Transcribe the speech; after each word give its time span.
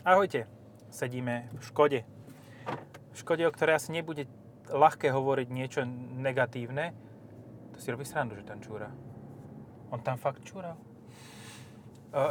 Ahojte, 0.00 0.48
sedíme 0.88 1.52
v 1.52 1.60
Škode. 1.60 2.00
V 3.12 3.16
Škode, 3.20 3.44
o 3.44 3.52
ktorej 3.52 3.76
asi 3.76 3.92
nebude 3.92 4.24
ľahké 4.72 5.12
hovoriť 5.12 5.48
niečo 5.52 5.84
negatívne. 6.16 6.96
To 7.76 7.84
si 7.84 7.92
robí 7.92 8.08
srandu, 8.08 8.32
že 8.32 8.48
tam 8.48 8.64
čúra. 8.64 8.88
On 9.92 10.00
tam 10.00 10.16
fakt 10.16 10.40
čúral? 10.40 10.80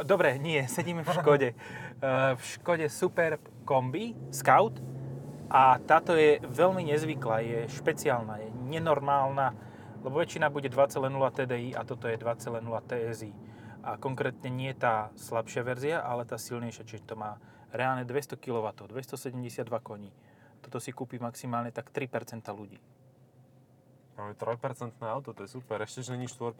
Dobre, 0.02 0.34
nie, 0.42 0.66
sedíme 0.82 1.06
v 1.06 1.14
Škode. 1.14 1.48
V 2.34 2.42
Škode 2.42 2.90
Super 2.90 3.38
Kombi 3.62 4.18
Scout 4.34 4.82
a 5.46 5.78
táto 5.78 6.18
je 6.18 6.42
veľmi 6.42 6.90
nezvyklá, 6.90 7.38
je 7.46 7.70
špeciálna, 7.70 8.42
je 8.42 8.50
nenormálna, 8.66 9.54
lebo 10.02 10.18
väčšina 10.18 10.50
bude 10.50 10.66
2.0 10.74 11.06
TDI 11.14 11.78
a 11.78 11.86
toto 11.86 12.10
je 12.10 12.18
2.0 12.18 12.66
TSI. 12.66 13.30
A 13.86 13.94
konkrétne 13.94 14.50
nie 14.50 14.74
tá 14.74 15.14
slabšia 15.14 15.62
verzia, 15.62 16.02
ale 16.02 16.26
tá 16.26 16.34
silnejšia, 16.34 16.82
čiže 16.82 17.06
to 17.06 17.14
má 17.14 17.38
reálne 17.72 18.04
200 18.04 18.36
kW, 18.36 18.66
272 18.86 19.66
koní. 19.80 20.10
Toto 20.60 20.76
si 20.78 20.92
kúpi 20.92 21.16
maximálne 21.16 21.72
tak 21.72 21.88
3% 21.90 22.44
ľudí. 22.52 22.76
Máme 24.20 24.36
3% 24.36 24.92
auto, 25.00 25.32
to 25.32 25.48
je 25.48 25.50
super, 25.56 25.80
ešte, 25.80 26.04
že 26.04 26.12
není 26.12 26.28
4%. 26.28 26.52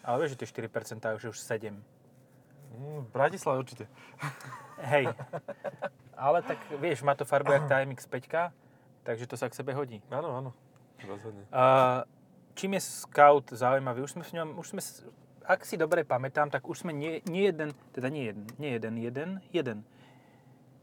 Ale 0.00 0.16
vieš, 0.24 0.40
že 0.40 0.48
tie 0.48 0.48
4% 0.64 1.20
už 1.20 1.22
je 1.28 1.30
už 1.36 1.38
7. 1.38 1.76
Mm, 2.72 3.04
v 3.04 3.10
Bratislave 3.12 3.60
určite. 3.60 3.84
Hej. 4.92 5.12
Ale 6.16 6.40
tak 6.40 6.56
vieš, 6.80 7.04
má 7.04 7.12
to 7.12 7.28
farbu 7.28 7.52
jak 7.52 7.68
tá 7.68 7.84
MX-5, 7.84 8.24
takže 9.04 9.24
to 9.28 9.36
sa 9.36 9.52
k 9.52 9.58
sebe 9.60 9.76
hodí. 9.76 10.00
Áno, 10.08 10.32
áno, 10.32 10.50
rozhodne. 11.04 11.44
Uh, 11.52 12.08
čím 12.56 12.74
je 12.74 12.82
Scout 12.82 13.52
zaujímavý? 13.52 14.02
Už 14.02 14.18
sme 14.18 14.24
s 14.24 14.32
ňom, 14.32 14.58
už 14.58 14.66
sme, 14.72 14.80
ak 15.46 15.62
si 15.68 15.76
dobre 15.76 16.02
pamätám, 16.08 16.50
tak 16.50 16.66
už 16.66 16.88
sme 16.88 16.96
nie, 16.96 17.20
nie 17.28 17.52
jeden, 17.52 17.76
teda 17.92 18.08
nie 18.08 18.32
jeden, 18.32 18.46
nie 18.56 18.70
jeden, 18.74 18.94
jeden, 18.96 19.30
jeden. 19.52 19.78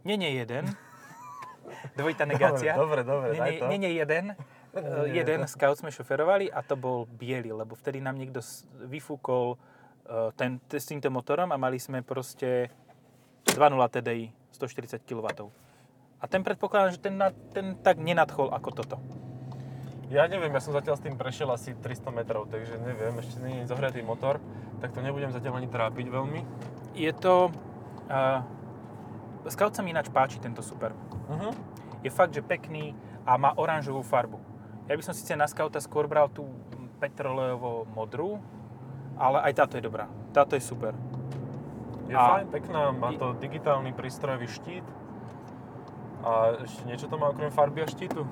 Nie, 0.05 0.21
nie 0.21 0.37
jeden. 0.37 0.69
Dvojitá 1.97 2.29
negácia. 2.29 2.77
Dobre, 2.77 3.01
dobre, 3.01 3.33
daj 3.33 3.65
nie, 3.65 3.77
nie, 3.77 3.79
nie 3.89 3.93
jeden. 3.97 4.37
Uh, 4.75 5.09
jeden 5.09 5.49
scout 5.49 5.81
sme 5.81 5.89
šoferovali 5.89 6.53
a 6.53 6.61
to 6.61 6.77
bol 6.77 7.09
biely, 7.09 7.49
lebo 7.49 7.73
vtedy 7.73 8.03
nám 8.03 8.21
niekto 8.21 8.43
vyfúkol 8.85 9.57
uh, 9.57 10.29
ten, 10.37 10.61
s 10.69 10.85
týmto 10.85 11.09
motorom 11.09 11.49
a 11.49 11.57
mali 11.57 11.81
sme 11.81 12.05
proste 12.05 12.69
2.0 13.49 13.81
TDI, 13.97 14.29
140 14.53 15.01
kW. 15.01 15.27
A 16.21 16.25
ten 16.29 16.45
predpokladám, 16.45 16.93
že 16.93 16.99
ten, 17.01 17.15
ten 17.55 17.73
tak 17.81 17.97
nenadchol 17.97 18.53
ako 18.53 18.69
toto. 18.77 18.97
Ja 20.13 20.29
neviem, 20.29 20.53
ja 20.53 20.61
som 20.61 20.77
zatiaľ 20.77 21.01
s 21.01 21.03
tým 21.07 21.17
prešiel 21.17 21.49
asi 21.49 21.73
300 21.73 22.13
metrov, 22.13 22.45
takže 22.45 22.77
neviem, 22.77 23.17
ešte 23.17 23.41
nie 23.41 23.65
je 23.65 23.73
zohriatý 23.73 24.05
motor, 24.05 24.37
tak 24.77 24.93
to 24.93 25.01
nebudem 25.01 25.33
zatiaľ 25.33 25.57
ani 25.57 25.69
trápiť 25.71 26.05
veľmi. 26.13 26.41
Je 26.93 27.09
to... 27.17 27.49
Uh, 28.05 28.45
Scout 29.45 29.77
sa 29.77 29.85
mi 29.85 29.93
ináč 29.93 30.09
páči, 30.09 30.41
tento 30.41 30.65
super. 30.65 30.91
Uh-huh. 31.29 31.53
Je 32.01 32.09
fakt, 32.09 32.33
že 32.33 32.41
pekný 32.41 32.93
a 33.25 33.37
má 33.37 33.53
oranžovú 33.53 34.01
farbu. 34.01 34.37
Ja 34.85 34.93
by 34.93 35.01
som 35.01 35.13
síce 35.17 35.33
na 35.33 35.49
Scouta 35.49 35.81
skôr 35.81 36.05
bral 36.05 36.29
tú 36.29 36.45
petrolejovo 37.01 37.89
modrú, 37.93 38.37
ale 39.17 39.41
aj 39.49 39.53
táto 39.57 39.73
je 39.77 39.83
dobrá. 39.85 40.05
Táto 40.29 40.53
je 40.53 40.61
super. 40.61 40.93
Je 42.05 42.13
A- 42.13 42.41
fajn, 42.41 42.47
pekná, 42.53 42.93
má 42.93 43.09
to 43.17 43.33
digitálny 43.41 43.93
prístrojový 43.93 44.45
štít. 44.45 44.85
A 46.25 46.57
ešte 46.65 46.85
niečo 46.85 47.05
to 47.05 47.17
má 47.17 47.29
okrem 47.29 47.49
farby 47.49 47.85
a 47.85 47.87
štítu. 47.89 48.25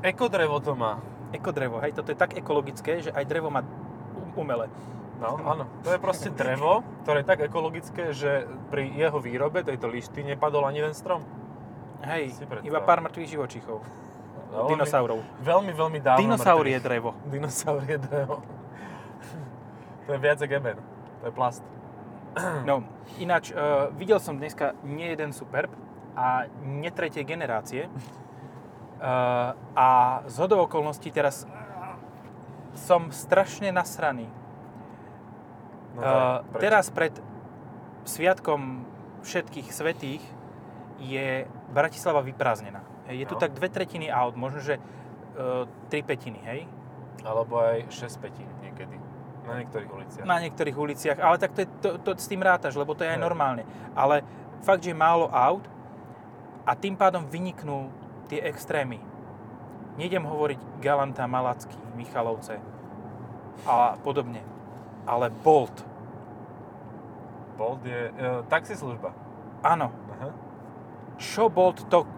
Ekodrevo 0.00 0.60
to 0.60 0.72
má. 0.72 1.00
Ekodrevo, 1.32 1.80
hej, 1.84 1.92
toto 1.92 2.12
je 2.12 2.18
tak 2.18 2.36
ekologické, 2.36 3.00
že 3.04 3.12
aj 3.12 3.24
drevo 3.28 3.52
má 3.52 3.60
u- 4.16 4.40
umelé. 4.40 4.68
No, 5.20 5.36
áno. 5.44 5.64
To 5.84 5.92
je 5.92 6.00
proste 6.00 6.32
drevo, 6.32 6.80
ktoré 7.04 7.20
je 7.20 7.28
tak 7.28 7.40
ekologické, 7.44 8.16
že 8.16 8.48
pri 8.72 8.88
jeho 8.88 9.20
výrobe 9.20 9.60
tejto 9.60 9.84
lišty 9.86 10.24
nepadol 10.24 10.64
ani 10.64 10.80
jeden 10.80 10.96
strom. 10.96 11.20
Hej, 12.00 12.32
iba 12.64 12.80
pár 12.80 13.04
mŕtvych 13.04 13.28
živočíchov. 13.36 13.84
Veľmi- 14.50 14.70
Dinosaurov. 14.74 15.20
Veľmi, 15.44 15.72
veľmi 15.76 15.98
dávno 16.00 16.20
Dinosaur 16.24 16.64
je 16.66 16.80
drevo. 16.80 17.10
Dinosaur 17.28 17.84
je 17.84 17.98
drevo. 18.00 18.40
to 20.08 20.10
je 20.16 20.18
viac 20.18 20.40
jak 20.40 20.50
eben. 20.50 20.76
To 21.20 21.24
je 21.28 21.32
plast. 21.36 21.62
No, 22.64 22.82
ináč, 23.20 23.52
uh, 23.52 23.92
videl 23.92 24.16
som 24.22 24.38
dneska 24.38 24.72
nie 24.86 25.12
jeden 25.12 25.34
Superb 25.36 25.70
a 26.16 26.46
nie 26.64 26.88
tretej 26.90 27.26
generácie. 27.26 27.90
Uh, 29.00 29.52
a 29.76 29.88
z 30.30 30.36
hodou 30.40 30.64
okolností 30.64 31.10
teraz 31.12 31.44
som 32.74 33.10
strašne 33.12 33.68
nasraný. 33.74 34.30
No, 35.90 36.00
Uh, 36.00 36.06
prečo? 36.46 36.60
teraz 36.60 36.86
pred 36.88 37.14
Sviatkom 38.02 38.86
všetkých 39.20 39.68
svetých 39.68 40.22
je 40.98 41.44
Bratislava 41.70 42.20
vyprázdnená. 42.20 42.80
Je 43.06 43.24
tu 43.24 43.34
No. 43.34 43.40
tak 43.40 43.52
dve 43.52 43.66
tretiny 43.66 44.06
aut, 44.06 44.34
možno 44.34 44.60
že 44.60 44.78
uh, 44.78 45.66
tri 45.88 46.00
petiny, 46.00 46.38
hej? 46.42 46.60
Alebo 47.20 47.58
aj 47.58 47.90
6 47.90 48.16
petín 48.18 48.48
niekedy. 48.60 48.96
Na 49.42 49.58
niektorých 49.58 49.90
uliciach. 49.90 50.24
Na 50.24 50.36
niektorých 50.38 50.76
uliciach, 50.76 51.18
ale 51.18 51.36
tak 51.36 51.52
to, 51.52 51.60
je, 51.64 51.68
to, 51.80 51.88
to 51.98 52.10
s 52.14 52.28
tým 52.28 52.40
rátaš, 52.40 52.76
lebo 52.76 52.94
to 52.94 53.02
je 53.02 53.10
aj 53.10 53.18
Hej. 53.18 53.24
normálne. 53.24 53.62
Ale 53.92 54.22
fakt, 54.62 54.80
že 54.80 54.92
je 54.92 54.96
málo 54.96 55.26
aut 55.26 55.64
a 56.64 56.72
tým 56.72 56.94
pádom 56.94 57.26
vyniknú 57.26 57.90
tie 58.28 58.38
extrémy. 58.40 59.00
Nejdem 59.98 60.22
hovoriť 60.22 60.60
Galanta, 60.78 61.26
Malacky, 61.26 61.74
Michalovce 61.92 62.56
a 63.66 63.98
podobne. 64.00 64.40
Ale 65.10 65.26
Bolt, 65.42 65.74
Bolt 67.58 67.82
je 67.82 68.08
e, 68.08 68.12
taxislužba. 68.46 69.10
áno. 69.66 69.90
Aha. 69.90 70.28
Čo 71.18 71.50
Bolt 71.50 71.82
to... 71.90 72.06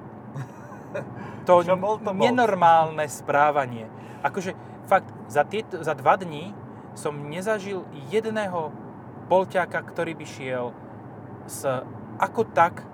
To, 1.42 1.58
Čo 1.66 1.74
Bolt, 1.74 2.06
to 2.06 2.14
Bolt. 2.14 2.22
nenormálne 2.22 3.02
správanie. 3.10 3.90
Akože 4.22 4.54
fakt, 4.86 5.10
za, 5.26 5.42
tieto, 5.42 5.82
za 5.82 5.90
dva 5.98 6.14
dní 6.14 6.54
som 6.94 7.16
nezažil 7.18 7.82
jedného 8.14 8.70
Bolťáka, 9.26 9.82
ktorý 9.82 10.14
by 10.14 10.26
šiel 10.28 10.70
s 11.50 11.66
ako 12.22 12.46
tak 12.54 12.86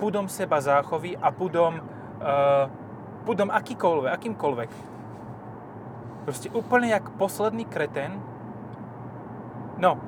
pudom 0.00 0.24
seba 0.30 0.64
záchovy 0.64 1.20
a 1.20 1.28
pudom, 1.34 1.84
uh, 2.22 2.72
pudom 3.28 3.52
akýkoľvek, 3.52 4.10
akýmkoľvek. 4.16 4.70
Proste 6.24 6.48
úplne 6.54 6.88
jak 6.88 7.12
posledný 7.20 7.68
kreten. 7.68 8.22
No, 9.82 9.98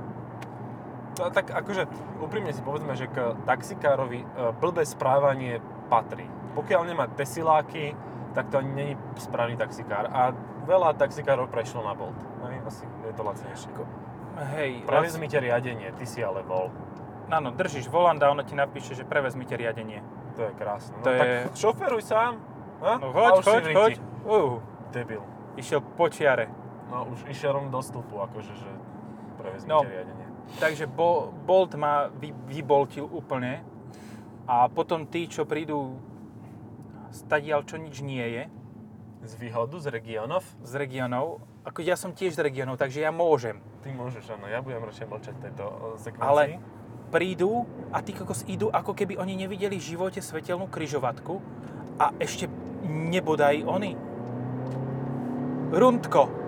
No, 1.15 1.31
tak 1.31 1.47
akože 1.55 1.87
úprimne 2.19 2.51
si 2.51 2.59
povedzme, 2.59 2.99
že 2.99 3.07
k 3.07 3.39
taxikárovi 3.47 4.27
e, 4.27 4.27
blbé 4.59 4.83
správanie 4.83 5.63
patrí. 5.87 6.27
Pokiaľ 6.59 6.91
nemá 6.91 7.07
tesiláky, 7.07 7.95
tak 8.35 8.51
to 8.51 8.59
ani 8.59 8.71
není 8.75 8.95
správny 9.15 9.55
taxikár. 9.55 10.11
A 10.11 10.35
veľa 10.67 10.99
taxikárov 10.99 11.47
prešlo 11.47 11.87
na 11.87 11.95
Bolt. 11.95 12.19
Hej, 12.51 12.59
asi 12.67 12.83
je 13.07 13.15
to 13.15 13.23
lacnejšie. 13.23 13.71
hej. 14.59 14.83
Prevezmi 14.83 15.31
mi 15.31 15.39
riadenie, 15.39 15.95
ty 15.95 16.03
si 16.03 16.19
ale 16.19 16.43
bol. 16.43 16.75
Áno, 17.31 17.55
držíš 17.55 17.87
volant 17.89 18.19
a 18.19 18.35
ono 18.35 18.43
ti 18.43 18.59
napíše, 18.59 18.99
že 18.99 19.07
prevezmite 19.07 19.55
riadenie. 19.55 20.03
To 20.35 20.51
je 20.51 20.53
krásne. 20.59 20.99
To 21.07 21.09
no, 21.09 21.15
je- 21.15 21.47
tak 21.47 21.55
šoferuj 21.55 22.03
sám. 22.03 22.43
Ha? 22.83 22.99
No 22.99 23.15
A 23.15 23.15
hoď, 23.15 23.33
už 23.39 23.45
si 23.47 23.51
hoď, 23.55 23.63
v 23.63 23.77
hoď. 23.79 23.93
riti. 23.95 24.03
Uh, 24.27 24.59
Debil. 24.91 25.23
išiel 25.55 25.81
po 25.81 26.11
čiare. 26.11 26.51
No 26.91 27.07
už 27.07 27.23
išiel 27.31 27.55
rovno 27.55 27.71
do 27.71 27.81
stĺpu, 27.81 28.19
akože, 28.19 28.53
že 28.59 28.71
prevezmi 29.45 29.69
No. 29.69 29.85
riadenie. 29.85 30.25
Takže 30.57 30.87
Bo- 30.87 31.29
Bolt 31.45 31.75
ma 31.75 32.09
vy, 32.11 32.33
vyboltil 32.47 33.05
úplne. 33.05 33.61
A 34.45 34.69
potom 34.69 35.05
tí, 35.05 35.25
čo 35.25 35.45
prídu 35.45 35.97
stadiaľ, 37.11 37.63
čo 37.63 37.77
nič 37.77 38.01
nie 38.01 38.25
je, 38.25 38.45
Z 39.25 39.41
výhodu, 39.41 39.81
z 39.81 39.89
regionov, 39.89 40.45
z 40.61 40.73
regionov. 40.77 41.41
Ako 41.65 41.81
ja 41.81 41.97
som 41.97 42.13
tiež 42.13 42.37
z 42.37 42.45
regionov, 42.45 42.77
takže 42.77 43.01
ja 43.01 43.09
môžem. 43.09 43.57
ty 43.81 43.89
môžeš, 43.89 44.29
áno, 44.31 44.45
ja 44.45 44.61
budem 44.61 44.85
radšej 44.85 45.07
mlčať 45.07 45.35
tejto 45.41 45.65
e, 45.65 45.77
sekvencii. 45.97 46.29
Ale 46.29 46.43
prídu 47.09 47.65
a 47.89 48.05
tí 48.05 48.13
kokos 48.13 48.45
idú, 48.45 48.69
ako 48.69 48.93
keby 48.93 49.17
oni 49.17 49.33
nevideli 49.35 49.77
v 49.77 49.87
živote 49.87 50.21
svetelnú 50.21 50.69
kryžovatku 50.69 51.41
a 51.97 52.13
ešte 52.19 52.53
nebodaj 52.85 53.65
oni. 53.65 53.97
Rundko. 55.73 56.44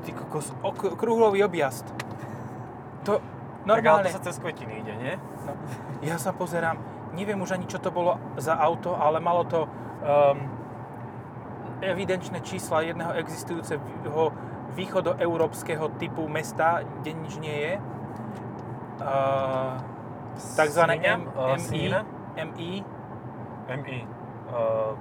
Ty 0.00 0.10
kokos, 0.16 0.52
ok- 0.64 0.96
krúhlový 0.96 1.44
objazd. 1.44 1.84
To 3.04 3.20
Tak 3.20 3.84
ale 3.84 3.84
normálne... 3.84 4.08
to 4.08 4.16
sa 4.16 4.24
cez 4.24 4.36
kvetiny 4.40 4.80
ide, 4.80 4.94
nie? 4.96 5.14
No, 5.44 5.52
ja 6.00 6.16
sa 6.16 6.32
pozerám, 6.32 6.80
neviem 7.12 7.36
už 7.36 7.56
ani, 7.56 7.68
čo 7.68 7.76
to 7.76 7.92
bolo 7.92 8.16
za 8.40 8.56
auto, 8.56 8.96
ale 8.96 9.20
malo 9.20 9.44
to 9.44 9.68
um, 9.68 10.38
evidenčné 11.84 12.40
čísla 12.40 12.84
jedného 12.84 13.12
existujúceho 13.20 14.32
východoeurópskeho 14.76 15.96
typu 16.00 16.28
mesta, 16.28 16.84
kde 17.02 17.10
nič 17.12 17.34
nie 17.40 17.56
je. 17.56 17.74
Uh, 19.00 19.76
takzvané? 20.56 21.00
M, 21.00 21.28
MI? 21.68 21.82
MI, 22.36 22.70
MI. 23.68 23.98
Uh, 24.50 24.94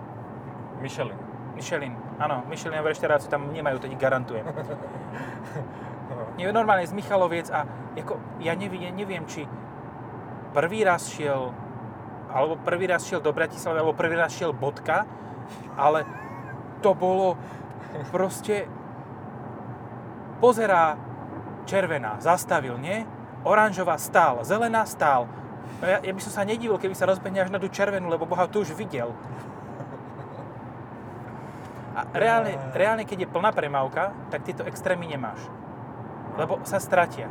Michelin. 0.82 1.20
Michelin. 1.56 1.94
Áno, 2.20 2.44
Michelin 2.52 2.84
v 2.84 2.92
reštaurácii 2.92 3.32
tam 3.32 3.48
nemajú, 3.56 3.80
to 3.80 3.88
ti 3.88 3.96
garantujem. 3.96 4.44
Nie, 6.38 6.52
normálne 6.52 6.84
z 6.84 6.96
Michaloviec 6.96 7.48
a 7.52 7.64
ako, 7.96 8.20
ja 8.44 8.56
neviem, 8.56 8.92
neviem, 8.92 9.24
či 9.28 9.48
prvý 10.52 10.84
raz 10.84 11.08
šiel 11.08 11.52
alebo 12.30 12.62
prvý 12.62 12.86
raz 12.86 13.10
šiel 13.10 13.26
do 13.26 13.34
Bratislavy, 13.34 13.82
alebo 13.82 13.98
prvý 13.98 14.14
raz 14.14 14.30
šiel 14.38 14.54
bodka, 14.54 15.10
ale 15.74 16.06
to 16.86 16.94
bolo 16.94 17.34
proste 18.14 18.70
pozerá 20.38 20.94
červená, 21.66 22.22
zastavil, 22.22 22.78
nie? 22.78 23.04
Oranžová 23.42 23.98
stál, 23.98 24.46
zelená 24.46 24.86
stál. 24.86 25.26
No 25.82 25.86
ja, 25.90 25.98
ja 26.06 26.14
by 26.14 26.22
som 26.22 26.34
sa 26.34 26.44
nedivil, 26.46 26.78
keby 26.78 26.94
sa 26.94 27.10
rozbehne 27.10 27.42
až 27.42 27.50
na 27.50 27.58
tú 27.58 27.66
červenú, 27.72 28.14
lebo 28.14 28.30
Boha 28.30 28.46
tu 28.46 28.62
už 28.62 28.78
videl. 28.78 29.10
A 32.00 32.08
reálne, 32.16 32.56
reálne, 32.72 33.04
keď 33.04 33.28
je 33.28 33.34
plná 33.36 33.52
premávka, 33.52 34.16
tak 34.32 34.48
tieto 34.48 34.64
extrémy 34.64 35.04
nemáš. 35.04 35.44
Lebo 36.40 36.64
sa 36.64 36.80
stratia. 36.80 37.28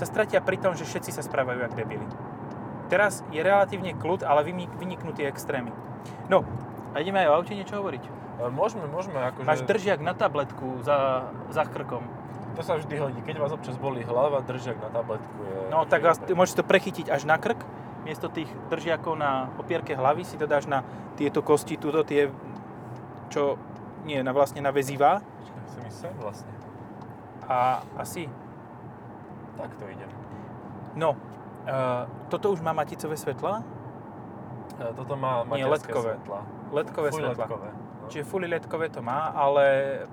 Sa 0.00 0.08
stratia 0.08 0.40
pri 0.40 0.56
tom, 0.56 0.72
že 0.72 0.88
všetci 0.88 1.12
sa 1.12 1.20
správajú 1.20 1.60
jak 1.60 1.76
debili. 1.76 2.08
Teraz 2.88 3.20
je 3.28 3.44
relatívne 3.44 3.92
kľud, 3.92 4.24
ale 4.24 4.48
vynik- 4.48 4.72
vyniknú 4.80 5.12
tie 5.12 5.28
extrémy. 5.28 5.68
No, 6.32 6.40
a 6.96 7.04
ideme 7.04 7.20
aj 7.20 7.28
o 7.28 7.36
aute 7.36 7.52
niečo 7.52 7.76
hovoriť. 7.76 8.00
E, 8.00 8.10
Môžeme, 8.48 8.88
môžeme, 8.88 9.20
akože... 9.20 9.44
Máš 9.44 9.68
držiak 9.68 10.00
na 10.00 10.16
tabletku 10.16 10.80
za, 10.80 11.28
za 11.52 11.68
krkom. 11.68 12.08
To 12.56 12.64
sa 12.64 12.80
vždy 12.80 12.96
hodí. 12.96 13.20
Keď 13.20 13.36
vás 13.36 13.52
občas 13.52 13.76
bolí 13.76 14.00
hlava, 14.08 14.40
držiak 14.40 14.80
na 14.80 14.88
tabletku 14.88 15.36
je... 15.44 15.68
No 15.68 15.84
tak 15.84 16.00
vás, 16.00 16.16
môžeš 16.24 16.56
to 16.56 16.64
prechytiť 16.64 17.12
až 17.12 17.28
na 17.28 17.36
krk. 17.36 17.60
Miesto 18.08 18.32
tých 18.32 18.48
držiakov 18.72 19.20
na 19.20 19.52
opierke 19.60 19.92
hlavy 19.92 20.24
si 20.24 20.40
to 20.40 20.48
dáš 20.48 20.64
na 20.64 20.80
tieto 21.20 21.44
kosti, 21.44 21.76
tuto 21.76 22.00
tie, 22.08 22.32
čo 23.28 23.60
nie, 24.02 24.18
na 24.20 24.30
vlastne 24.30 24.60
na 24.60 24.70
väzivá. 24.70 25.22
Počkaj, 25.22 25.90
sem 25.90 26.12
vlastne. 26.16 26.52
A 27.48 27.80
asi, 27.96 28.28
Tak 29.56 29.72
to 29.74 29.84
idem. 29.86 30.10
no, 30.94 31.16
uh, 31.64 32.04
toto 32.28 32.52
už 32.52 32.60
má 32.60 32.70
maticové 32.72 33.16
svetla, 33.16 33.64
E, 34.78 34.94
Toto 34.94 35.18
má 35.18 35.42
Nie, 35.50 35.66
materské 35.66 35.90
ledkové. 35.90 36.10
svetla. 36.14 36.40
ledkové 36.70 37.08
Full 37.10 37.18
svetla. 37.18 37.44
ledkové. 37.50 37.68
No. 37.74 38.06
Čiže 38.06 38.24
fully 38.24 38.46
ledkové 38.46 38.86
to 38.88 39.02
má, 39.02 39.34
ale 39.34 39.64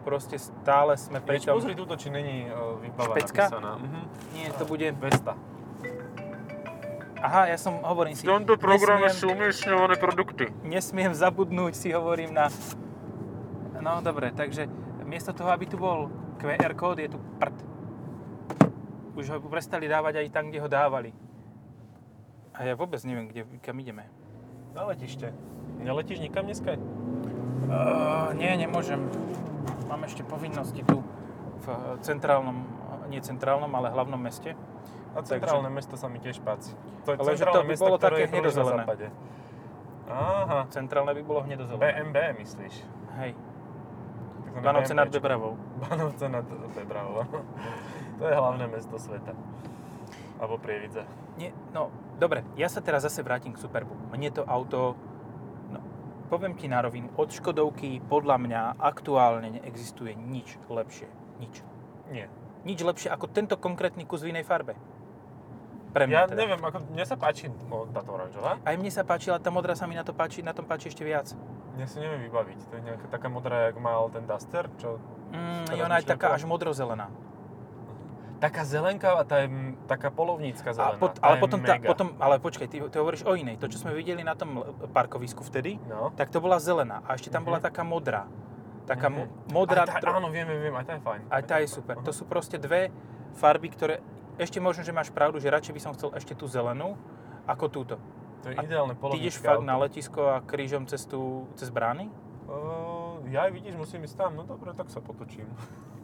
proste 0.02 0.42
stále 0.42 0.98
sme 0.98 1.22
pri 1.22 1.38
tom... 1.38 1.54
pozri 1.54 1.78
túto, 1.78 1.94
či 1.94 2.10
není 2.10 2.50
uh, 2.50 2.82
výbava 2.82 3.14
Špecka? 3.14 3.46
napísaná. 3.46 3.78
Mhm. 3.78 4.00
Nie, 4.34 4.50
to 4.58 4.66
bude... 4.66 4.90
Vesta. 4.92 5.38
Aha, 7.22 7.46
ja 7.46 7.58
som, 7.58 7.78
hovorím 7.80 8.14
si... 8.14 8.26
V 8.26 8.32
tomto 8.32 8.58
programe 8.58 9.06
nesmiem- 9.06 9.22
sú 9.22 9.26
umiestňované 9.30 9.96
produkty. 9.98 10.46
nesmiem 10.62 11.14
zabudnúť, 11.14 11.74
si 11.74 11.94
hovorím 11.94 12.34
na... 12.34 12.50
No 13.86 14.02
dobre, 14.02 14.34
takže 14.34 14.66
miesto 15.06 15.30
toho, 15.30 15.54
aby 15.54 15.70
tu 15.70 15.78
bol 15.78 16.10
QR 16.42 16.74
kód, 16.74 16.98
je 16.98 17.14
tu 17.14 17.22
prd. 17.38 17.54
Už 19.14 19.30
ho 19.30 19.38
prestali 19.46 19.86
dávať 19.86 20.26
aj 20.26 20.28
tam, 20.34 20.50
kde 20.50 20.58
ho 20.58 20.66
dávali. 20.66 21.14
A 22.58 22.66
ja 22.66 22.74
vôbec 22.74 22.98
neviem, 23.06 23.30
kde, 23.30 23.46
kam 23.62 23.78
ideme. 23.78 24.10
Na 24.74 24.90
letište. 24.90 25.30
Neletíš 25.78 26.18
nikam 26.18 26.50
dneska? 26.50 26.82
Uh, 27.70 28.34
nie, 28.34 28.50
nemôžem. 28.58 29.06
Mám 29.86 30.02
ešte 30.10 30.26
povinnosti 30.26 30.82
tu 30.82 31.06
v 31.62 31.68
centrálnom, 32.02 32.66
nie 33.14 33.22
centrálnom, 33.22 33.70
ale 33.70 33.94
hlavnom 33.94 34.18
meste. 34.18 34.58
A 35.14 35.22
centrálne 35.22 35.70
mesto 35.70 35.94
sa 35.94 36.10
mi 36.10 36.18
tiež 36.18 36.42
páči. 36.42 36.74
To 37.06 37.14
je 37.14 37.18
Ale 37.22 37.38
že 37.38 37.46
to 37.46 37.62
by 37.62 37.70
mesto, 37.70 37.86
bolo 37.86 37.98
také 38.02 38.28
hnedozelené. 38.34 38.84
Aha. 40.10 40.66
Centrálne 40.74 41.14
by 41.14 41.22
bolo 41.22 41.46
hnedozelené. 41.46 41.82
BMB 41.86 42.18
myslíš? 42.42 42.76
Hej. 43.22 43.32
Banovce 44.62 44.94
nad. 45.00 45.08
Bebravou. 45.10 45.58
Banovce 45.80 46.30
nad 46.30 46.46
Bebravou. 46.76 47.24
to 48.20 48.24
je 48.24 48.36
hlavné 48.36 48.66
mesto 48.68 48.96
sveta. 48.96 49.36
Alebo 50.40 50.60
Prievidze. 50.60 51.04
Nie, 51.36 51.52
no, 51.72 51.92
dobre, 52.16 52.44
ja 52.56 52.68
sa 52.68 52.80
teraz 52.80 53.04
zase 53.04 53.24
vrátim 53.24 53.52
k 53.52 53.60
Superbu. 53.60 54.12
Mne 54.12 54.32
to 54.32 54.44
auto, 54.44 54.96
no, 55.68 55.80
poviem 56.28 56.56
ti 56.56 56.68
na 56.68 56.80
rovinu, 56.80 57.12
od 57.16 57.32
Škodovky 57.32 58.00
podľa 58.04 58.40
mňa 58.40 58.62
aktuálne 58.80 59.60
neexistuje 59.60 60.16
nič 60.16 60.56
lepšie. 60.68 61.08
Nič. 61.40 61.60
Nie. 62.08 62.28
Nič 62.64 62.80
lepšie 62.80 63.12
ako 63.12 63.28
tento 63.32 63.56
konkrétny 63.56 64.04
kus 64.04 64.24
v 64.24 64.32
inej 64.36 64.48
farbe. 64.48 64.76
Pre 65.92 66.04
mňa 66.04 66.16
Ja 66.16 66.28
teda. 66.28 66.36
neviem, 66.36 66.60
ako 66.60 66.78
mne 66.92 67.06
sa 67.08 67.16
páči 67.16 67.48
táto 67.96 68.10
oranžová. 68.12 68.60
Aj 68.64 68.76
mne 68.76 68.92
sa 68.92 69.08
páčila, 69.08 69.40
tá 69.40 69.48
modrá 69.48 69.76
sa 69.80 69.88
mi 69.88 69.96
na, 69.96 70.04
to 70.04 70.12
páči, 70.12 70.44
na 70.44 70.52
tom 70.52 70.68
páči 70.68 70.92
ešte 70.92 71.08
viac. 71.08 71.32
Ja 71.76 71.86
si 71.86 71.98
neviem 71.98 72.24
vybaviť. 72.24 72.60
To 72.66 72.74
je 72.74 72.84
nejaká 72.84 73.08
taká 73.10 73.28
modrá, 73.28 73.68
jak 73.68 73.78
mal 73.78 74.08
ten 74.10 74.24
Duster, 74.24 74.72
čo... 74.78 74.96
Mm, 75.30 75.68
je 75.70 75.82
ona 75.82 75.98
myšlienka. 75.98 76.12
taká 76.16 76.28
až 76.32 76.44
modrozelená. 76.46 77.08
Taká 78.36 78.64
zelenká, 78.64 79.16
tá 79.24 79.42
je 79.42 79.48
mm, 79.48 79.86
taká 79.86 80.08
polovnícka 80.10 80.70
A 80.70 80.74
zelená. 80.74 80.98
pot, 80.98 81.12
tá 81.14 81.24
ale 81.26 81.36
je 81.36 81.42
potom, 81.42 81.60
tá, 81.62 81.74
potom, 81.82 82.08
ale 82.18 82.36
počkaj, 82.38 82.68
ty, 82.68 82.78
ty 82.80 82.96
hovoríš 82.96 83.24
o 83.24 83.34
inej. 83.34 83.56
To, 83.58 83.66
čo 83.66 83.76
sme 83.78 83.92
videli 83.92 84.22
na 84.22 84.36
tom 84.36 84.56
l- 84.56 84.66
parkovisku 84.90 85.40
vtedy, 85.42 85.80
No. 85.82 86.12
tak 86.14 86.30
to 86.30 86.40
bola 86.40 86.56
zelená. 86.58 87.00
A 87.02 87.16
ešte 87.16 87.28
tam 87.28 87.42
Mhm. 87.42 87.48
bola 87.48 87.60
taká 87.60 87.82
modrá. 87.82 88.28
Taká 88.86 89.08
Mhm. 89.08 89.16
mo- 89.18 89.28
modrá... 89.54 89.84
Tá, 89.84 89.98
tro- 89.98 90.14
áno, 90.14 90.28
viem, 90.30 90.46
viem, 90.46 90.72
aj 90.74 90.86
tá 90.86 90.94
je 90.94 91.02
fajn. 91.02 91.22
Aj 91.26 91.44
tá 91.44 91.56
je 91.58 91.68
super. 91.70 91.96
To 91.98 92.12
sú 92.12 92.24
proste 92.24 92.56
dve 92.56 92.92
farby, 93.34 93.68
ktoré... 93.68 94.00
Ešte 94.36 94.60
možno, 94.60 94.84
že 94.84 94.92
máš 94.92 95.10
pravdu, 95.10 95.40
že 95.40 95.48
radšej 95.48 95.72
by 95.72 95.82
som 95.82 95.92
chcel 95.92 96.12
ešte 96.12 96.36
tú 96.36 96.44
zelenú, 96.46 97.00
ako 97.46 97.66
túto. 97.68 97.96
To 98.46 98.54
je 98.54 98.56
A 98.56 98.62
ideálne 98.62 98.94
Ty 98.94 99.02
polovnícke 99.02 99.26
ideš 99.26 99.42
fakt 99.42 99.58
auto. 99.58 99.66
na 99.66 99.76
letisko 99.82 100.22
a 100.30 100.38
krížom 100.38 100.86
cez, 100.86 101.02
tú, 101.10 101.50
cez 101.58 101.74
brány? 101.74 102.14
Uh, 102.46 103.18
ja 103.26 103.50
vidíš, 103.50 103.74
musím 103.74 104.06
ísť 104.06 104.22
tam. 104.22 104.38
No 104.38 104.46
dobre, 104.46 104.70
tak 104.72 104.94
sa 104.94 105.02
potočím. 105.02 105.50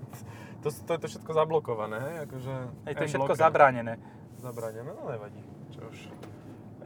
to, 0.66 0.74
to 0.74 0.90
je 0.90 1.00
to 1.00 1.08
všetko 1.08 1.32
zablokované, 1.32 2.02
hej? 2.02 2.16
Akože 2.26 2.54
Hej, 2.90 2.94
to 2.98 3.04
je 3.06 3.10
všetko 3.14 3.30
bloka. 3.30 3.46
zabránené. 3.46 3.94
Zabránené, 4.42 4.90
no 4.90 5.06
nevadí. 5.06 5.38
Čo 5.70 5.86
už, 5.86 5.98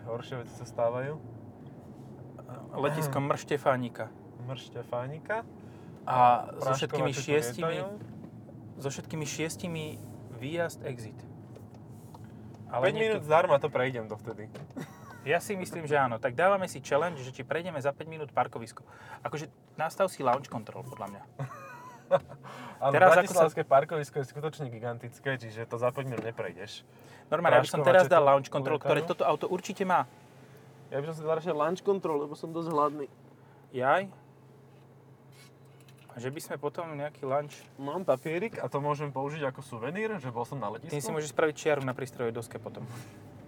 horšie 0.04 0.44
veci 0.44 0.54
sa 0.60 0.68
stávajú. 0.68 1.16
Letisko 2.76 3.16
Mrštefánika. 3.32 4.12
Mrš 4.46 4.62
Štefánika. 4.70 5.48
A 6.04 6.52
so 6.52 6.68
Práškovače 6.68 6.76
všetkými 6.78 7.12
šiestimi, 7.16 7.76
lietajú. 7.80 7.98
so 8.78 8.90
všetkými 8.92 9.26
šiestimi 9.26 9.84
výjazd, 10.36 10.84
exit. 10.84 11.16
5 12.68 12.84
niekto- 12.84 13.00
minút 13.00 13.22
zdarma 13.24 13.56
to 13.58 13.72
prejdem 13.72 14.06
dovtedy. 14.06 14.52
Ja 15.26 15.42
si 15.42 15.58
myslím, 15.58 15.90
že 15.90 15.98
áno. 15.98 16.22
Tak 16.22 16.38
dávame 16.38 16.70
si 16.70 16.78
challenge, 16.86 17.26
že 17.26 17.34
či 17.34 17.42
prejdeme 17.42 17.82
za 17.82 17.90
5 17.90 18.06
minút 18.06 18.30
parkovisko. 18.30 18.86
Akože 19.26 19.50
nastav 19.74 20.06
si 20.14 20.22
launch 20.22 20.48
control, 20.48 20.86
podľa 20.86 21.18
mňa. 21.18 21.22
Ale 22.86 22.92
Teraz 22.94 23.10
ako 23.10 23.18
Bratislavské 23.18 23.62
parkovisko 23.66 24.22
je 24.22 24.26
skutočne 24.30 24.70
gigantické, 24.70 25.42
čiže 25.42 25.66
to 25.66 25.82
za 25.82 25.90
5 25.90 26.06
minút 26.06 26.22
neprejdeš. 26.22 26.86
Normálne, 27.34 27.66
aby 27.66 27.66
som 27.66 27.82
Práškovače 27.82 28.06
teraz 28.06 28.06
dal 28.06 28.22
launch 28.22 28.54
control, 28.54 28.78
ktoré 28.78 29.02
toto 29.02 29.26
auto 29.26 29.50
určite 29.50 29.82
má. 29.82 30.06
Ja 30.94 31.02
by 31.02 31.06
som 31.10 31.16
si 31.18 31.22
dal 31.26 31.42
radšej 31.42 31.56
lunch 31.58 31.82
control, 31.82 32.30
lebo 32.30 32.38
som 32.38 32.54
dosť 32.54 32.70
hladný. 32.70 33.08
Jaj. 33.74 34.06
A 36.14 36.16
že 36.22 36.30
by 36.32 36.40
sme 36.40 36.56
potom 36.62 36.94
nejaký 36.94 37.26
lunch... 37.26 37.58
Mám 37.82 38.06
papierik 38.06 38.62
a 38.62 38.70
to 38.70 38.80
môžem 38.80 39.10
použiť 39.10 39.50
ako 39.50 39.66
suvenír, 39.66 40.16
že 40.22 40.30
bol 40.30 40.46
som 40.46 40.62
na 40.62 40.72
letisku. 40.72 40.94
Tým 40.94 41.04
si 41.04 41.12
môžeš 41.12 41.34
spraviť 41.34 41.56
čiaru 41.58 41.82
na 41.82 41.92
prístrojovej 41.92 42.38
doske 42.38 42.62
potom. 42.62 42.86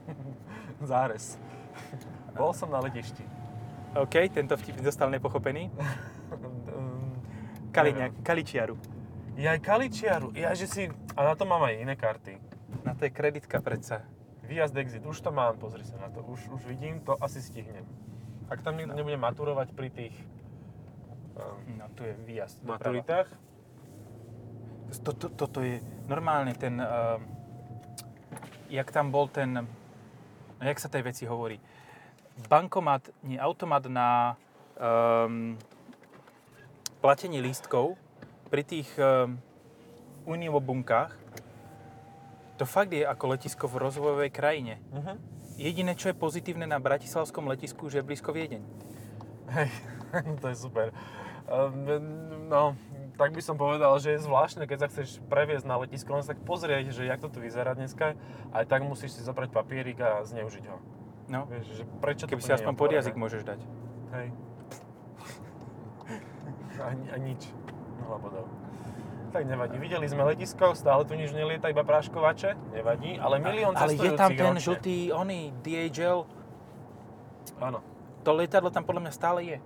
Zárez. 0.83 1.37
Bol 2.33 2.51
som 2.51 2.69
na 2.69 2.79
letišti. 2.79 3.23
OK, 3.95 4.29
tento 4.29 4.53
vtip 4.53 4.77
zostal 4.79 5.09
nepochopený. 5.09 5.69
Ehm, 6.67 7.15
Kaliňa, 7.71 8.19
kaličiaru. 8.21 8.75
Ja 9.37 9.53
aj 9.53 9.61
kaličiaru. 9.61 10.33
Ja, 10.33 10.51
že 10.51 10.65
si... 10.65 10.81
A 11.13 11.23
na 11.23 11.33
to 11.33 11.45
mám 11.45 11.63
aj 11.63 11.77
iné 11.77 11.95
karty. 11.95 12.35
Na 12.83 12.91
to 12.93 13.05
je 13.05 13.11
kreditka 13.11 13.61
predsa. 13.61 14.03
Výjazd, 14.43 14.75
exit. 14.75 15.01
Už 15.01 15.19
to 15.19 15.29
mám, 15.29 15.55
pozri 15.55 15.81
sa 15.81 15.95
na 15.97 16.09
to. 16.09 16.19
Už, 16.21 16.51
už 16.51 16.61
vidím, 16.65 16.99
to 16.99 17.15
asi 17.17 17.39
stihnem. 17.39 17.85
Ak 18.47 18.59
tam 18.59 18.75
No. 18.75 18.91
nebude 18.91 19.15
maturovať 19.15 19.71
pri 19.71 19.89
tých 19.89 20.15
um, 21.35 21.77
No, 21.77 21.87
tu 21.93 22.03
je 22.03 22.13
výjazd. 22.23 22.63
maturitách, 22.63 23.27
Toto, 25.03 25.27
toto 25.29 25.59
je 25.61 25.77
normálne 26.07 26.55
ten... 26.55 26.79
Uh, 26.79 27.19
jak 28.67 28.87
tam 28.89 29.11
bol 29.11 29.27
ten... 29.27 29.67
No, 30.57 30.65
jak 30.65 30.81
sa 30.81 30.89
tej 30.89 31.05
veci 31.05 31.23
hovorí? 31.29 31.61
Bankomat, 32.49 33.09
nie 33.25 33.37
automat 33.37 33.85
na 33.89 34.37
um, 34.77 35.57
platenie 37.01 37.41
lístkov 37.41 37.97
pri 38.49 38.65
tých 38.65 38.89
um, 38.97 39.37
uniobunkách. 40.25 41.13
To 42.57 42.65
fakt 42.65 42.93
je 42.93 43.05
ako 43.05 43.37
letisko 43.37 43.65
v 43.69 43.81
rozvojovej 43.85 44.29
krajine. 44.33 44.81
uh-huh. 44.93 45.17
Jediné, 45.57 45.97
čo 45.97 46.13
je 46.13 46.17
pozitívne 46.17 46.69
na 46.69 46.77
bratislavskom 46.77 47.49
letisku, 47.49 47.89
že 47.89 48.01
je 48.01 48.07
blízko 48.07 48.29
Viedeň. 48.33 48.61
Hej, 49.53 49.69
to 50.41 50.45
je 50.53 50.57
super. 50.57 50.93
Um, 51.49 51.85
no, 52.49 52.77
tak 53.17 53.33
by 53.33 53.41
som 53.41 53.57
povedal, 53.57 53.97
že 53.97 54.13
je 54.15 54.23
zvláštne, 54.23 54.69
keď 54.69 54.77
sa 54.85 54.87
chceš 54.93 55.17
previesť 55.25 55.65
na 55.65 55.81
letisko, 55.81 56.13
len 56.13 56.21
sa 56.21 56.37
tak 56.37 56.41
pozrieť, 56.45 56.93
že 56.93 57.09
jak 57.09 57.17
to 57.17 57.33
tu 57.33 57.41
vyzerá 57.41 57.73
dneska, 57.73 58.13
aj 58.53 58.63
tak 58.69 58.85
musíš 58.85 59.17
si 59.17 59.21
zobrať 59.25 59.49
papierik 59.49 59.97
a 59.97 60.21
zneužiť 60.21 60.65
ho. 60.69 60.77
No, 61.27 61.43
Vieš, 61.49 61.81
že 61.81 61.83
prečo 61.99 62.23
keby 62.29 62.39
to 62.39 62.47
si 62.47 62.55
aspoň 62.55 62.73
pod 62.77 62.93
jazyk 62.93 63.17
môžeš 63.19 63.43
dať. 63.43 63.59
Hej. 64.15 64.27
A, 66.77 66.93
a 66.93 67.17
nič. 67.17 67.51
Nula 67.99 68.21
bodov. 68.21 68.45
Tak 69.33 69.43
nevadí. 69.43 69.75
Videli 69.75 70.07
sme 70.07 70.23
letisko, 70.23 70.71
stále 70.71 71.03
tu 71.03 71.17
nič 71.17 71.35
nelieta, 71.35 71.67
iba 71.67 71.83
práškovače. 71.83 72.55
Nevadí, 72.71 73.19
ale 73.19 73.43
milión 73.43 73.75
Ale 73.75 73.97
je 73.97 74.13
tam 74.15 74.31
ten 74.31 74.55
ročne. 74.55 74.63
žltý, 74.63 74.97
oný, 75.11 75.51
DHL. 75.65 76.23
Áno. 77.59 77.83
To 78.23 78.29
lietadlo 78.31 78.71
tam 78.71 78.87
podľa 78.87 79.09
mňa 79.09 79.13
stále 79.13 79.39
je. 79.43 79.57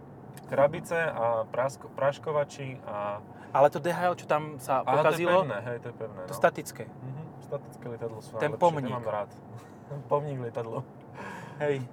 Krabice 0.50 0.98
a 0.98 1.46
prasko, 1.46 1.92
praškovači 1.94 2.82
a... 2.88 3.22
Ale 3.52 3.68
to 3.68 3.78
DHL, 3.78 4.16
čo 4.16 4.26
tam 4.26 4.56
sa 4.58 4.80
A 4.82 4.84
to 4.84 4.90
je 4.90 4.96
pokazilo, 4.98 5.38
pevné, 5.44 5.58
hej, 5.62 5.78
to 5.80 5.88
je 5.92 5.96
pevné. 5.96 6.22
to 6.24 6.34
no. 6.34 6.40
statické. 6.40 6.84
Mhm, 6.88 7.24
Statické 7.42 7.86
lietadlo 7.90 8.20
sú 8.24 8.32
Ten 8.40 8.56
najlepšie, 8.56 8.64
pomník. 8.64 8.88
mám 8.90 9.04
rád. 9.04 9.30
pomník 10.12 10.40
lietadlo. 10.40 10.88
Hej. 11.60 11.84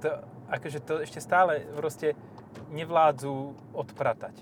To, 0.00 0.08
akože 0.48 0.78
to 0.80 0.94
ešte 1.00 1.20
stále 1.20 1.64
proste 1.72 2.16
nevládzu 2.68 3.32
odpratať. 3.72 4.40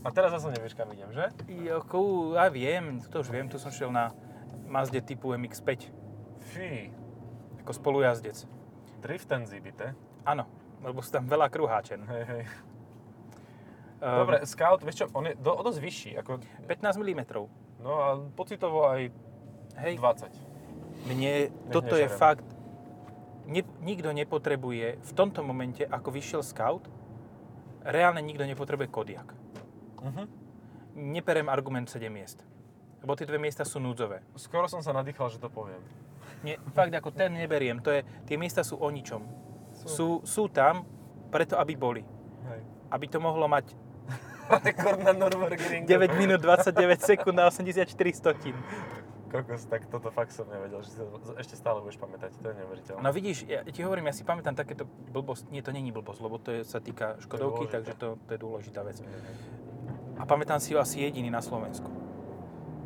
A 0.00 0.12
teraz 0.12 0.30
zase 0.30 0.52
nevieš, 0.52 0.76
kam 0.76 0.92
idem, 0.92 1.10
že? 1.10 1.32
Joku, 1.48 2.36
ja 2.36 2.46
viem, 2.46 3.02
to 3.02 3.20
už 3.20 3.28
viem, 3.28 3.48
tu 3.48 3.58
som 3.58 3.72
šiel 3.72 3.90
na 3.90 4.14
Mazde 4.66 5.00
typu 5.00 5.34
MX-5 5.34 5.90
Fí, 6.46 6.90
ako 7.58 7.70
spolujazdec. 7.72 8.46
drift 9.00 9.26
and 9.30 9.46
zibite. 9.46 9.94
Áno, 10.22 10.46
lebo 10.78 10.98
sú 11.00 11.10
tam 11.10 11.26
veľa 11.26 11.46
kruháčen. 11.48 12.06
Hej, 12.06 12.22
hej. 12.24 12.42
Ehm, 14.06 14.18
Dobre, 14.22 14.36
Scout, 14.46 14.86
vieš 14.86 15.02
čo, 15.02 15.06
on 15.10 15.26
je 15.26 15.34
do, 15.34 15.50
o 15.50 15.62
dosť 15.66 15.82
vyšší, 15.82 16.10
ako, 16.22 16.38
15 16.70 16.94
mm. 17.02 17.22
no 17.82 17.90
a 17.98 18.08
pocitovo 18.38 18.86
aj 18.86 19.10
Hej, 19.82 19.98
20. 19.98 21.10
mne 21.10 21.50
toto 21.74 21.98
je 21.98 22.06
nežerem. 22.06 22.14
fakt... 22.14 22.46
Ne, 23.46 23.62
nikto 23.82 24.10
nepotrebuje 24.10 24.98
v 24.98 25.12
tomto 25.14 25.42
momente, 25.42 25.82
ako 25.86 26.14
vyšiel 26.14 26.42
Scout, 26.46 26.86
reálne 27.82 28.22
nikto 28.22 28.46
nepotrebuje 28.46 28.90
Kodiak. 28.94 29.34
Mhm. 30.02 30.22
Neperem 30.96 31.50
argument 31.50 31.90
7 31.90 32.06
miest. 32.06 32.46
Lebo 33.02 33.14
tie 33.14 33.26
dve 33.26 33.38
miesta 33.38 33.62
sú 33.62 33.78
núdzové. 33.82 34.22
Skoro 34.38 34.66
som 34.66 34.82
sa 34.82 34.90
nadýchal, 34.94 35.30
že 35.30 35.38
to 35.38 35.50
poviem. 35.50 35.82
Nie, 36.42 36.58
fakt, 36.74 36.90
ako 36.90 37.14
ten 37.14 37.34
neberiem. 37.34 37.78
To 37.82 37.90
je, 37.90 38.02
tie 38.26 38.34
miesta 38.38 38.66
sú 38.66 38.78
o 38.78 38.88
ničom. 38.90 39.22
Sú, 39.86 40.24
sú 40.26 40.50
tam 40.50 40.82
preto, 41.30 41.54
aby 41.60 41.76
boli. 41.78 42.02
Hej. 42.48 42.60
Aby 42.90 43.06
to 43.12 43.18
mohlo 43.22 43.46
mať 43.46 43.76
Rekord 44.50 45.00
na 45.02 45.12
Nürburgringu. 45.12 45.86
9 45.86 46.16
minút 46.16 46.40
29 46.40 47.02
sekúnd 47.02 47.36
na 47.36 47.46
84 47.46 47.86
stotín. 48.14 48.54
Kokos, 49.26 49.66
tak 49.66 49.90
toto 49.90 50.08
fakt 50.14 50.30
som 50.30 50.46
nevedel, 50.46 50.86
že 50.86 50.94
si 50.94 50.96
to 51.02 51.34
ešte 51.34 51.58
stále 51.58 51.82
budeš 51.82 51.98
pamätať, 51.98 52.30
to 52.38 52.46
je 52.46 52.54
neuveriteľné. 52.62 53.02
No 53.02 53.10
vidíš, 53.10 53.42
ja 53.50 53.66
ti 53.66 53.82
hovorím, 53.82 54.06
ja 54.06 54.14
si 54.14 54.22
pamätám 54.22 54.54
takéto 54.54 54.86
blbosť, 54.86 55.50
nie, 55.50 55.66
to 55.66 55.74
není 55.74 55.90
blbosť, 55.90 56.20
lebo 56.22 56.38
to 56.38 56.54
je, 56.54 56.60
sa 56.62 56.78
týka 56.78 57.18
Škodovky, 57.18 57.66
dôležité. 57.66 57.74
takže 57.74 57.92
to, 57.98 58.08
to 58.22 58.30
je 58.32 58.38
dôležitá 58.38 58.80
vec. 58.86 59.02
A 60.16 60.22
pamätám 60.24 60.62
si 60.62 60.72
ho 60.72 60.80
asi 60.80 61.02
jediný 61.02 61.28
na 61.28 61.42
Slovensku. 61.42 61.90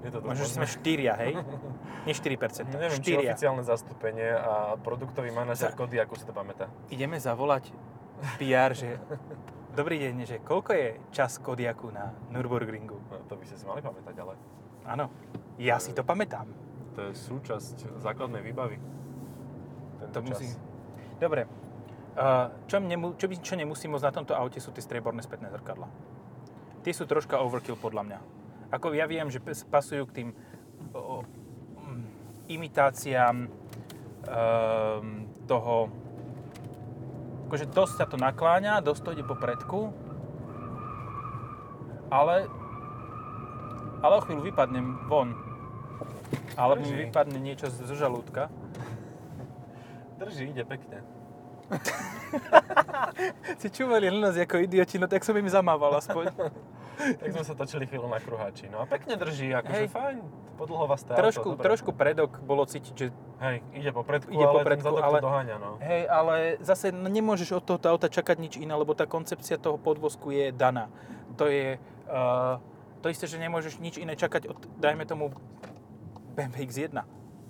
Je 0.01 0.09
to 0.09 0.25
Možno, 0.25 0.49
že 0.49 0.57
sme 0.57 0.65
štyria, 0.65 1.13
hej? 1.21 1.37
Nie 2.09 2.17
4%, 2.17 2.41
Neviem, 2.73 3.05
či 3.05 3.13
štyria. 3.13 3.37
oficiálne 3.37 3.61
zastúpenie 3.61 4.33
a 4.33 4.81
produktový 4.81 5.29
manažer 5.37 5.77
Kodiaku 5.77 6.17
si 6.17 6.25
to 6.25 6.33
pamätá. 6.33 6.73
Ideme 6.89 7.21
zavolať 7.21 7.69
PR, 8.41 8.73
že 8.73 8.97
dobrý 9.75 9.97
deň, 9.99 10.15
že 10.27 10.37
koľko 10.43 10.71
je 10.75 10.89
čas 11.11 11.39
Kodiaku 11.39 11.91
na 11.91 12.11
Nürburgringu? 12.31 12.99
No, 13.11 13.17
to 13.27 13.39
by 13.39 13.45
ste 13.47 13.57
si 13.57 13.65
mali 13.67 13.81
pamätať, 13.81 14.15
ale 14.19 14.35
Áno, 14.87 15.13
ja 15.61 15.77
si 15.79 15.93
to 15.93 16.03
pamätám. 16.03 16.49
to 16.97 17.07
je 17.07 17.13
súčasť 17.15 18.03
základnej 18.03 18.43
výbavy. 18.43 18.77
Tento 20.03 20.19
To 20.19 20.21
čas. 20.27 20.29
musí... 20.35 20.47
Dobre. 21.21 21.47
Uh, 22.11 22.51
čo, 22.67 22.83
nemu, 22.83 23.15
čo, 23.15 23.31
by, 23.31 23.35
čo 23.39 23.55
nemusí 23.55 23.87
môcť 23.87 24.07
na 24.11 24.13
tomto 24.13 24.35
aute 24.35 24.59
sú 24.59 24.75
tie 24.75 24.83
strieborné 24.83 25.23
spätné 25.23 25.47
zrkadla. 25.55 25.87
Tie 26.83 26.91
sú 26.91 27.07
troška 27.07 27.39
overkill 27.39 27.79
podľa 27.79 28.03
mňa. 28.03 28.19
Ako 28.75 28.91
ja 28.99 29.07
viem, 29.07 29.31
že 29.31 29.39
pasujú 29.43 30.11
k 30.11 30.17
tým 30.17 30.29
o, 30.91 31.23
mm, 31.23 32.05
imitáciám 32.51 33.47
um, 33.47 35.07
toho 35.47 35.93
akože 37.51 37.67
dosť 37.75 37.95
sa 37.99 38.07
to 38.07 38.15
nakláňa, 38.15 38.79
dosť 38.79 39.03
to 39.03 39.11
ide 39.19 39.27
po 39.27 39.35
predku, 39.35 39.91
ale 42.07 42.47
ale 44.07 44.13
o 44.15 44.23
chvíľu 44.23 44.47
vypadnem 44.47 45.11
von. 45.11 45.35
Alebo 46.55 46.87
mi 46.87 47.11
vypadne 47.11 47.43
niečo 47.43 47.67
z 47.67 47.91
z 47.91 47.99
žalúdka. 47.99 48.47
Drží, 50.23 50.55
ide 50.55 50.63
pekne. 50.63 51.03
Si 53.61 53.69
čúvali 53.69 54.07
len 54.07 54.23
nás 54.23 54.39
ako 54.39 54.63
idioti, 54.63 54.97
no 54.97 55.11
tak 55.11 55.27
som 55.27 55.35
im 55.35 55.51
zamával 55.51 55.99
aspoň. 55.99 56.31
Tak 57.01 57.29
sme 57.33 57.45
sa 57.45 57.55
točili 57.57 57.85
chvíľu 57.89 58.07
na 58.07 58.21
kruháči. 58.21 58.69
No 58.69 58.83
a 58.83 58.87
pekne 58.87 59.17
drží, 59.17 59.51
akože 59.57 59.89
fajn, 59.89 60.17
podlhovasté 60.61 61.13
trošku, 61.17 61.57
auto. 61.57 61.63
trošku 61.65 61.91
predok 61.97 62.39
bolo 62.45 62.69
cítiť, 62.69 62.95
že 62.95 63.07
Hej, 63.41 63.65
ide 63.73 63.91
po 63.97 64.05
predku, 64.05 64.29
Ide 64.29 64.45
po 64.45 64.61
ale 64.61 64.69
predku, 64.69 64.85
ten 64.85 64.93
zadok 64.93 65.05
ale- 65.09 65.21
to 65.21 65.27
doháňa, 65.27 65.57
no. 65.57 65.71
hej, 65.81 66.03
ale 66.05 66.35
zase 66.61 66.93
nemôžeš 66.93 67.57
od 67.57 67.65
tohoto 67.65 67.89
auta 67.89 68.13
čakať 68.13 68.37
nič 68.37 68.55
iné, 68.61 68.77
lebo 68.77 68.93
tá 68.93 69.09
koncepcia 69.09 69.57
toho 69.57 69.81
podvozku 69.81 70.29
je 70.29 70.53
daná. 70.53 70.93
To 71.41 71.49
je 71.49 71.81
uh, 72.13 72.61
to 73.01 73.09
isté, 73.09 73.25
že 73.25 73.41
nemôžeš 73.41 73.81
nič 73.81 73.97
iné 73.97 74.13
čakať 74.13 74.53
od, 74.53 74.59
dajme 74.77 75.09
tomu, 75.09 75.33
BMW 76.37 76.69
X1. 76.69 77.01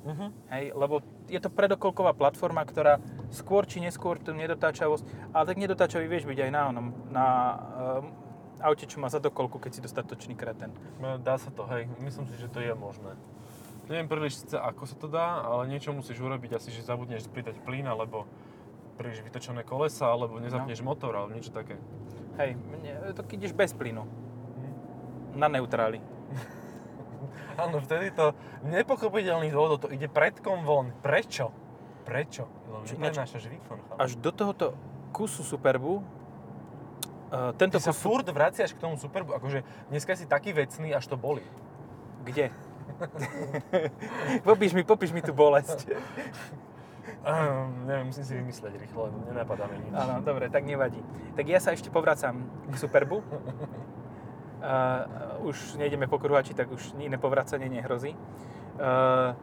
Mhm. 0.01 0.27
Hej, 0.49 0.65
lebo 0.73 1.05
je 1.29 1.41
to 1.43 1.53
predokolková 1.53 2.17
platforma, 2.17 2.65
ktorá 2.65 3.03
skôr 3.29 3.69
či 3.69 3.85
neskôr 3.85 4.17
tú 4.17 4.33
nedotáčavosť, 4.33 5.35
ale 5.37 5.45
tak 5.45 5.61
nedotáčavý 5.61 6.09
vieš 6.09 6.25
byť 6.25 6.39
aj 6.49 6.51
na 6.55 6.63
onom, 6.73 6.87
na 7.13 7.27
um, 7.53 8.30
aute, 8.61 8.85
čo 8.85 9.01
má 9.01 9.09
zadokolku, 9.09 9.59
keď 9.59 9.71
si 9.77 9.81
dostatočný 9.81 10.35
kreten. 10.35 10.71
No, 10.99 11.17
Dá 11.17 11.37
sa 11.37 11.49
to, 11.51 11.65
hej. 11.69 11.89
Myslím 11.99 12.29
si, 12.29 12.37
že 12.37 12.49
to 12.49 12.61
je 12.61 12.73
možné. 12.73 13.17
Neviem 13.91 14.07
príliš 14.07 14.47
síce, 14.47 14.55
ako 14.55 14.87
sa 14.87 14.95
to 14.95 15.11
dá, 15.11 15.43
ale 15.43 15.67
niečo 15.67 15.91
musíš 15.91 16.23
urobiť. 16.23 16.55
Asi, 16.55 16.71
že 16.71 16.87
zabudneš 16.87 17.27
pridať 17.27 17.59
plyn, 17.59 17.85
alebo 17.85 18.23
príliš 18.95 19.25
vytočené 19.27 19.67
kolesa, 19.67 20.07
alebo 20.07 20.39
nezapneš 20.39 20.85
No. 20.85 20.95
motor, 20.95 21.11
alebo 21.11 21.35
niečo 21.35 21.51
také. 21.51 21.75
Hej, 22.39 22.55
to 23.19 23.27
keď 23.27 23.37
ideš 23.43 23.55
bez 23.59 23.75
plynu. 23.75 24.07
Hm. 24.07 24.75
Na 25.35 25.51
neutráli. 25.51 25.99
Áno, 27.61 27.83
vtedy 27.83 28.15
to 28.15 28.33
nepochopiteľných 28.63 29.53
dôvodov, 29.53 29.85
to 29.85 29.89
ide 29.91 30.07
predkom 30.07 30.63
von. 30.63 30.95
Prečo? 31.03 31.51
Prečo? 32.07 32.47
Lebo 32.71 32.87
neprenášaš 32.87 33.45
výkon. 33.51 33.79
Až 33.99 34.17
do 34.17 34.31
tohoto 34.31 34.73
kusu 35.11 35.43
Superbu, 35.43 36.01
uh, 37.31 37.51
tento 37.55 37.79
Ty 37.79 37.91
sa 37.91 37.93
kus... 37.95 38.03
furt 38.03 38.27
vraciaš 38.29 38.75
k 38.75 38.83
tomu 38.83 38.99
Superbu, 38.99 39.39
akože 39.39 39.63
dneska 39.89 40.19
si 40.19 40.27
taký 40.27 40.53
vecný, 40.53 40.93
až 40.95 41.07
to 41.07 41.17
boli. 41.17 41.43
Kde? 42.27 42.51
popíš 44.47 44.77
mi, 44.77 44.83
popíš 44.85 45.11
mi 45.15 45.23
tú 45.25 45.33
bolesť. 45.33 45.89
Um, 47.21 47.85
neviem, 47.85 48.09
musím 48.09 48.25
si 48.25 48.33
vymyslieť 48.33 48.81
rýchlo, 48.81 49.13
nenapadá 49.29 49.69
mi 49.69 49.77
nič. 49.77 49.93
Áno, 49.93 50.25
dobre, 50.25 50.49
tak 50.49 50.65
nevadí. 50.65 51.05
Tak 51.37 51.45
ja 51.45 51.61
sa 51.61 51.77
ešte 51.77 51.93
povracam 51.93 52.49
k 52.69 52.75
Superbu. 52.81 53.21
Uh, 53.21 53.25
už 55.53 55.77
nejdeme 55.77 56.09
po 56.09 56.17
kruhači, 56.17 56.57
tak 56.57 56.73
už 56.73 56.97
iné 56.97 57.21
povracanie 57.21 57.69
nehrozí. 57.69 58.17
Uh, 58.81 59.37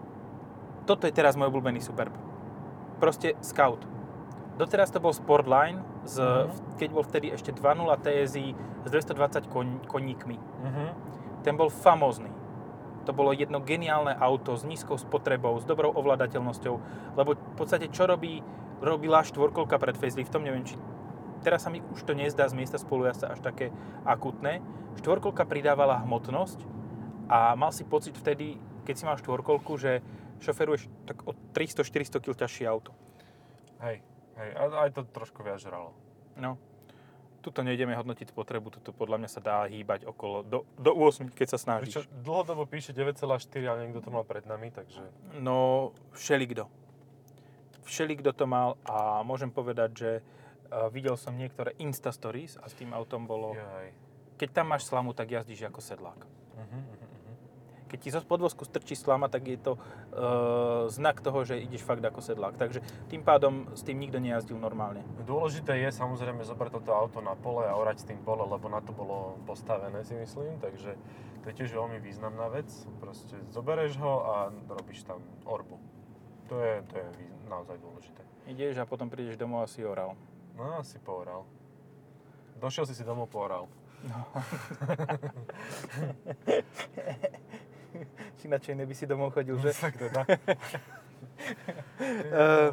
toto 0.90 1.06
je 1.06 1.14
teraz 1.14 1.38
môj 1.38 1.54
obľúbený 1.54 1.84
Superb. 1.84 2.14
Proste 2.98 3.38
Scout. 3.46 3.86
Doteraz 4.58 4.90
to 4.90 4.98
bol 4.98 5.14
Sportline, 5.14 5.86
z, 6.08 6.16
Mhm. 6.24 6.80
keď 6.80 6.90
bol 6.96 7.04
vtedy 7.04 7.28
ešte 7.36 7.52
2.0 7.52 8.00
TSI 8.00 8.56
s 8.56 8.90
220 8.90 9.52
koň, 9.52 9.68
koníkmi. 9.92 10.38
Mhm. 10.40 10.86
Ten 11.44 11.60
bol 11.60 11.68
famózny. 11.68 12.32
To 13.06 13.12
bolo 13.16 13.32
jedno 13.32 13.60
geniálne 13.64 14.16
auto 14.16 14.56
s 14.56 14.64
nízkou 14.68 14.96
spotrebou, 15.00 15.56
s 15.60 15.68
dobrou 15.68 15.92
ovládateľnosťou, 15.96 16.76
lebo 17.16 17.36
v 17.36 17.56
podstate 17.56 17.88
čo 17.88 18.04
robí, 18.08 18.44
robila 18.80 19.24
štvorkolka 19.24 19.80
pred 19.80 19.96
faceliftom, 19.96 20.44
neviem 20.44 20.64
či 20.64 20.76
teraz 21.42 21.64
sa 21.64 21.70
mi 21.70 21.80
už 21.80 22.04
to 22.04 22.18
nezdá 22.18 22.50
z 22.50 22.58
miesta 22.58 22.76
spolujazda 22.82 23.32
až 23.32 23.40
také 23.40 23.72
akutné. 24.04 24.60
Štvorkolka 25.00 25.46
pridávala 25.46 26.02
hmotnosť 26.04 26.60
a 27.30 27.54
mal 27.56 27.72
si 27.72 27.86
pocit 27.86 28.18
vtedy, 28.18 28.58
keď 28.84 28.96
si 28.98 29.04
mal 29.06 29.16
štvorkolku, 29.20 29.78
že 29.78 30.02
šoferuješ 30.44 30.90
tak 31.06 31.24
o 31.24 31.32
300-400 31.54 32.20
kg 32.20 32.36
ťažšie 32.36 32.66
auto. 32.68 32.92
Hej, 33.80 34.02
hej, 34.38 34.50
a 34.56 34.62
aj 34.88 34.90
to 34.94 35.02
trošku 35.10 35.42
viac 35.42 35.60
žralo. 35.62 35.94
No, 36.38 36.56
tuto 37.48 37.64
nejdeme 37.64 37.96
hodnotiť 37.96 38.36
spotrebu, 38.36 38.76
tuto 38.76 38.92
podľa 38.92 39.24
mňa 39.24 39.30
sa 39.32 39.40
dá 39.40 39.64
hýbať 39.72 40.04
okolo, 40.04 40.44
do, 40.44 40.60
do 40.76 40.92
8, 40.92 41.32
keď 41.32 41.48
sa 41.56 41.60
snažíš. 41.62 41.96
Prečo 41.96 42.12
dlhodobo 42.20 42.68
píše 42.68 42.92
9,4, 42.92 43.64
ale 43.64 43.88
niekto 43.88 44.04
to 44.04 44.12
mal 44.12 44.28
pred 44.28 44.44
nami, 44.44 44.68
takže... 44.68 45.00
No, 45.40 45.92
všelikto. 46.12 46.68
Všelikto 47.88 48.36
to 48.36 48.44
mal 48.44 48.76
a 48.84 49.24
môžem 49.24 49.48
povedať, 49.48 49.90
že 49.96 50.12
uh, 50.20 50.92
videl 50.92 51.16
som 51.16 51.40
niektoré 51.40 51.72
Insta 51.80 52.12
Stories 52.12 52.60
a 52.60 52.68
s 52.68 52.76
tým 52.76 52.92
autom 52.92 53.24
bolo... 53.24 53.56
Jaj. 53.56 53.96
Keď 54.38 54.50
tam 54.52 54.76
máš 54.76 54.86
slamu, 54.86 55.16
tak 55.16 55.32
jazdíš 55.32 55.72
ako 55.72 55.80
sedlák. 55.80 56.20
Mhm, 56.60 56.80
mhm. 56.84 57.07
Keď 57.88 58.00
ti 58.00 58.10
zo 58.12 58.20
podvozku 58.20 58.68
strčí 58.68 59.00
slama, 59.00 59.32
tak 59.32 59.48
je 59.48 59.56
to 59.56 59.74
uh, 59.76 60.92
znak 60.92 61.24
toho, 61.24 61.48
že 61.48 61.60
ideš 61.60 61.88
fakt 61.88 62.04
ako 62.04 62.20
sedlák. 62.20 62.60
Takže 62.60 62.84
tým 63.08 63.24
pádom 63.24 63.72
s 63.72 63.82
tým 63.88 64.00
nikto 64.00 64.20
nejazdil 64.20 64.60
normálne. 64.60 65.08
Dôležité 65.24 65.80
je 65.88 65.96
samozrejme 65.96 66.44
zobrať 66.44 66.84
toto 66.84 66.92
auto 66.92 67.24
na 67.24 67.40
pole 67.40 67.64
a 67.64 67.80
orať 67.80 68.04
s 68.04 68.08
tým 68.12 68.20
pole, 68.22 68.44
lebo 68.44 68.68
na 68.68 68.84
to 68.84 68.92
bolo 68.92 69.40
postavené 69.48 70.04
si 70.04 70.20
myslím, 70.20 70.60
takže 70.60 71.00
to 71.44 71.56
je 71.56 71.64
tiež 71.64 71.72
veľmi 71.72 72.04
významná 72.04 72.52
vec. 72.52 72.68
Proste 73.00 73.40
zobereš 73.56 73.96
ho 74.04 74.14
a 74.28 74.36
robíš 74.68 75.08
tam 75.08 75.24
orbu. 75.48 75.80
To 76.52 76.60
je, 76.60 76.84
to 76.92 76.96
je 77.00 77.08
naozaj 77.48 77.80
dôležité. 77.80 78.28
Ideš 78.48 78.78
a 78.80 78.86
potom 78.88 79.10
prídeš 79.12 79.38
domov 79.40 79.64
a 79.64 79.68
si 79.68 79.84
oral. 79.84 80.16
No, 80.56 80.84
si 80.84 81.00
pooral. 81.00 81.46
Došiel 82.60 82.86
si 82.88 82.96
si 82.96 83.04
domov 83.04 83.30
pooral. 83.32 83.68
No. 84.08 84.28
Ináč 88.46 88.72
by 88.72 88.96
si 88.96 89.06
domov 89.06 89.36
chodil, 89.36 89.58
že? 89.60 89.72
Tak 89.76 89.94
teda. 90.04 90.22
Eh, 91.98 92.70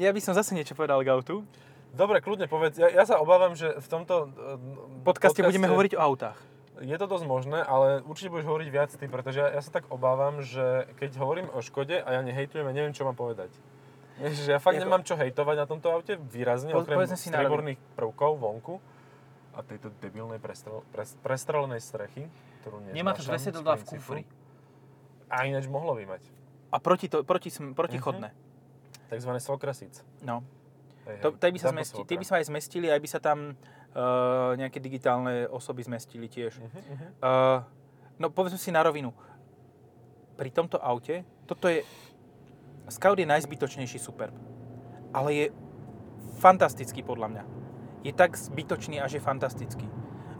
ja 0.00 0.10
by 0.10 0.20
som 0.22 0.32
zase 0.32 0.56
niečo 0.56 0.72
povedal 0.72 1.04
k 1.04 1.08
autu. 1.12 1.44
Dobre, 1.92 2.24
kľudne 2.24 2.48
povedz. 2.48 2.80
Ja, 2.80 2.88
ja 2.88 3.04
sa 3.04 3.20
obávam, 3.20 3.52
že 3.52 3.76
v 3.76 3.86
tomto 3.88 4.32
V 4.32 4.32
eh, 4.32 5.04
podcaste 5.04 5.44
budeme 5.44 5.68
hovoriť 5.68 5.92
o 5.96 6.00
autách. 6.00 6.40
Je 6.80 6.96
to 6.96 7.06
dosť 7.06 7.26
možné, 7.28 7.60
ale 7.62 8.00
určite 8.02 8.32
budeš 8.32 8.48
hovoriť 8.48 8.68
viac 8.72 8.90
ty, 8.96 9.06
pretože 9.06 9.38
ja, 9.38 9.48
ja 9.54 9.60
sa 9.60 9.70
tak 9.70 9.86
obávam, 9.92 10.40
že 10.40 10.88
keď 10.98 11.20
hovorím 11.20 11.46
o 11.52 11.60
Škode 11.60 12.00
a 12.00 12.08
ja 12.16 12.20
nehejtujem, 12.24 12.64
ja 12.64 12.74
neviem, 12.74 12.96
čo 12.96 13.04
mám 13.06 13.14
povedať. 13.14 13.52
Vieš, 14.18 14.48
ja 14.48 14.58
fakt 14.58 14.80
Jako- 14.80 14.88
nemám 14.88 15.02
čo 15.04 15.14
hejtovať 15.14 15.56
na 15.62 15.66
tomto 15.68 15.88
aute 15.92 16.16
výrazne, 16.16 16.72
Po- 16.72 16.82
okrem 16.82 17.04
strieborných 17.06 17.80
prvkov 17.94 18.40
vonku 18.40 18.74
a 19.52 19.60
tejto 19.60 19.92
debilnej 20.00 20.40
prestrel, 20.40 20.80
pres, 20.90 21.12
prestrelenej 21.20 21.84
strechy, 21.84 22.24
ktorú 22.62 22.78
neznášam. 22.78 22.98
Nemá 23.02 23.10
to 23.18 23.22
sedadlá 23.26 23.74
v 23.74 23.84
kufri. 23.90 24.22
A 25.26 25.48
ináč 25.50 25.66
mohlo 25.66 25.98
by 25.98 26.06
mať. 26.06 26.22
A 26.70 26.78
proti 26.78 27.10
to, 27.10 27.26
proti, 27.26 27.50
protichodné. 27.50 28.30
Takzvané 29.10 29.42
svokrasic. 29.42 29.98
No. 30.22 30.40
Hej, 31.04 31.18
To, 31.20 31.34
hej, 31.34 31.40
tej 31.42 31.50
by 31.52 31.58
sa 31.58 31.68
zmesti, 31.74 32.00
tie 32.06 32.16
by 32.16 32.24
sa 32.24 32.34
aj 32.38 32.44
zmestili, 32.48 32.86
aj 32.88 33.00
by 33.02 33.08
sa 33.10 33.20
tam 33.20 33.38
uh, 33.52 34.54
nejaké 34.56 34.78
digitálne 34.78 35.50
osoby 35.50 35.82
zmestili 35.82 36.30
tiež. 36.30 36.62
Mhm. 36.62 37.06
Uh, 37.18 37.60
no 38.22 38.30
povedzme 38.30 38.56
si 38.56 38.70
na 38.70 38.80
rovinu. 38.80 39.10
Pri 40.38 40.48
tomto 40.48 40.80
aute, 40.80 41.26
toto 41.44 41.68
je... 41.68 41.84
Scout 42.88 43.18
je 43.20 43.28
najzbytočnejší 43.28 44.00
Superb. 44.00 44.34
Ale 45.12 45.28
je 45.34 45.46
fantastický 46.40 47.04
podľa 47.04 47.28
mňa. 47.30 47.44
Je 48.02 48.12
tak 48.16 48.34
zbytočný, 48.34 48.98
až 48.98 49.20
je 49.20 49.22
fantastický. 49.22 49.86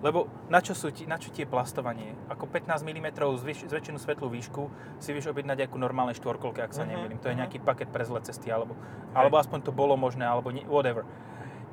Lebo 0.03 0.27
na 0.51 0.59
čo, 0.59 0.75
sú 0.75 0.91
ti, 0.91 1.07
na 1.07 1.15
čo 1.15 1.31
ti 1.31 1.47
je 1.47 1.49
plastovanie? 1.49 2.19
Ako 2.27 2.51
15 2.51 2.83
mm 2.83 3.15
zvyš, 3.15 3.71
zväčšenú 3.71 4.03
svetlú 4.03 4.27
výšku 4.35 4.67
si 4.99 5.15
vieš 5.15 5.31
objednať 5.31 5.71
ako 5.71 5.79
normálne 5.79 6.11
štvorkolke, 6.19 6.59
ak 6.59 6.75
sa 6.75 6.83
Mhm, 6.83 6.91
nemýlim. 6.91 7.19
To 7.23 7.31
je 7.31 7.39
mhm. 7.39 7.41
nejaký 7.47 7.59
paket 7.63 7.89
pre 7.95 8.03
zlé 8.03 8.19
cesty, 8.27 8.51
alebo, 8.51 8.75
alebo 9.15 9.39
aspoň 9.39 9.63
to 9.63 9.71
bolo 9.71 9.95
možné, 9.95 10.27
alebo 10.27 10.51
nie, 10.51 10.67
whatever. 10.67 11.07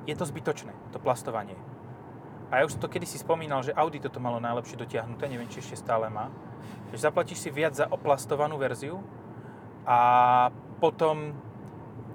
Je 0.05 0.13
to 0.13 0.29
zbytočné, 0.29 0.71
to 0.93 1.01
plastovanie. 1.01 1.57
A 2.53 2.61
ja 2.61 2.65
už 2.65 2.77
som 2.77 2.81
to 2.81 2.89
kedysi 2.89 3.17
spomínal, 3.17 3.61
že 3.61 3.73
Audi 3.77 4.01
toto 4.01 4.21
malo 4.21 4.41
najlepšie 4.41 4.77
dotiahnuté, 4.77 5.29
neviem, 5.29 5.49
či 5.49 5.61
ešte 5.61 5.85
stále 5.85 6.09
má. 6.09 6.33
Že 6.93 7.09
zaplatíš 7.09 7.45
si 7.45 7.49
viac 7.53 7.77
za 7.77 7.85
oplastovanú 7.89 8.57
verziu 8.57 9.01
a 9.85 10.49
potom 10.81 11.37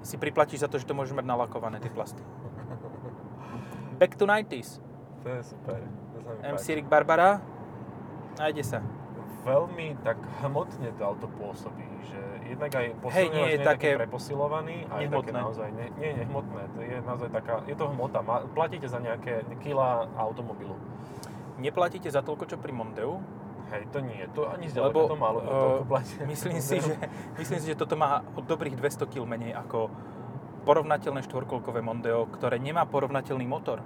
si 0.03 0.19
priplatíš 0.19 0.63
za 0.63 0.67
to, 0.67 0.75
že 0.75 0.87
to 0.87 0.95
môžeš 0.95 1.15
mať 1.15 1.23
nalakované, 1.23 1.79
tie 1.79 1.91
plasty. 1.91 2.19
Back 3.95 4.19
to 4.19 4.27
90s. 4.27 4.83
To 5.23 5.27
je 5.31 5.41
super. 5.55 6.04
Sa 6.25 6.33
mi 6.33 6.41
MC. 6.57 6.65
Rick 6.81 6.89
Barbara, 6.89 7.37
nájde 8.41 8.63
sa. 8.65 8.79
Veľmi 9.45 9.93
tak 10.01 10.17
hmotne 10.41 10.89
to 10.97 11.01
auto 11.05 11.29
pôsobí, 11.37 11.85
že 12.09 12.17
jednak 12.49 12.73
aj 12.73 12.97
posilňovač 12.97 13.29
je 13.29 13.37
nie 13.37 13.45
je 13.53 13.57
také 13.61 13.89
preposilovaný, 13.93 14.89
a 14.89 15.05
je 15.05 15.13
také 15.13 15.29
nehmotné. 15.29 15.37
naozaj, 15.37 15.67
nie, 15.69 15.87
nie 16.01 16.07
je 16.09 16.15
nehmotné, 16.25 16.61
to 16.73 16.79
je 16.81 16.97
naozaj 17.05 17.29
taká, 17.29 17.61
je 17.69 17.77
to 17.77 17.85
hmota, 17.93 18.25
platíte 18.57 18.89
za 18.89 18.97
nejaké 18.97 19.45
kila 19.61 20.09
automobilu. 20.17 20.73
Neplatíte 21.61 22.09
za 22.09 22.25
toľko, 22.25 22.49
čo 22.49 22.57
pri 22.57 22.73
Mondeu, 22.73 23.21
Hej, 23.65 23.85
to 23.89 23.97
nie, 24.01 24.21
to 24.33 24.45
ani 24.45 24.69
zďaleka 24.69 24.93
lebo 24.93 25.09
to 25.09 25.17
málo, 25.17 25.39
platí. 25.89 26.21
myslím, 26.25 26.57
si, 26.61 26.81
že, 26.81 26.93
myslím 27.41 27.57
si, 27.61 27.67
že 27.73 27.77
toto 27.77 27.93
má 27.97 28.25
od 28.33 28.45
dobrých 28.45 28.77
200 28.77 29.09
kg 29.09 29.25
menej 29.29 29.57
ako 29.57 29.93
porovnateľné 30.65 31.21
štvorkolkové 31.21 31.85
Mondeo, 31.85 32.25
ktoré 32.33 32.57
nemá 32.57 32.89
porovnateľný 32.89 33.45
motor. 33.45 33.85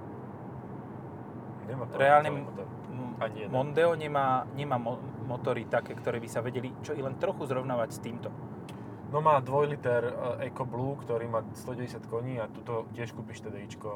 Nemá 1.69 1.85
Reálne. 1.93 2.29
Mondeo 3.51 3.93
nemá, 3.93 4.47
nemá 4.57 4.81
mo- 4.81 4.97
motory 5.27 5.69
také, 5.69 5.93
ktoré 5.93 6.17
by 6.17 6.29
sa 6.31 6.41
vedeli 6.41 6.73
čo 6.81 6.97
i 6.97 7.01
len 7.03 7.19
trochu 7.21 7.45
zrovnávať 7.45 7.89
s 7.93 7.99
týmto. 8.01 8.33
No 9.09 9.21
má 9.21 9.37
2 9.41 9.73
liter 9.73 10.01
eh, 10.05 10.49
Eco 10.49 10.65
Blue, 10.65 10.97
ktorý 10.97 11.29
má 11.29 11.41
190 11.53 12.09
koní 12.09 12.41
a 12.41 12.49
tuto 12.49 12.89
tiež 12.93 13.13
kúpiš 13.13 13.41
TDIčko 13.45 13.89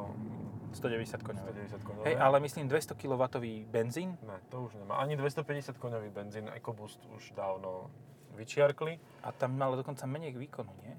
190 0.74 1.22
koňové. 1.22 1.50
190 1.54 1.86
koňové. 1.86 2.06
Hej, 2.10 2.16
ale 2.18 2.38
myslím 2.42 2.66
200 2.66 2.98
kW 2.98 3.22
benzín. 3.70 4.18
Ne, 4.26 4.42
to 4.50 4.66
už 4.66 4.74
nemá. 4.82 4.98
Ani 4.98 5.14
250 5.14 5.78
koňový 5.78 6.10
benzín 6.10 6.50
EcoBoost 6.50 7.06
už 7.14 7.38
dávno 7.38 7.94
vyčiarkli. 8.34 8.98
A 9.22 9.30
tam 9.32 9.54
mal 9.54 9.78
dokonca 9.78 10.10
menej 10.10 10.34
výkonu, 10.34 10.74
nie? 10.82 10.98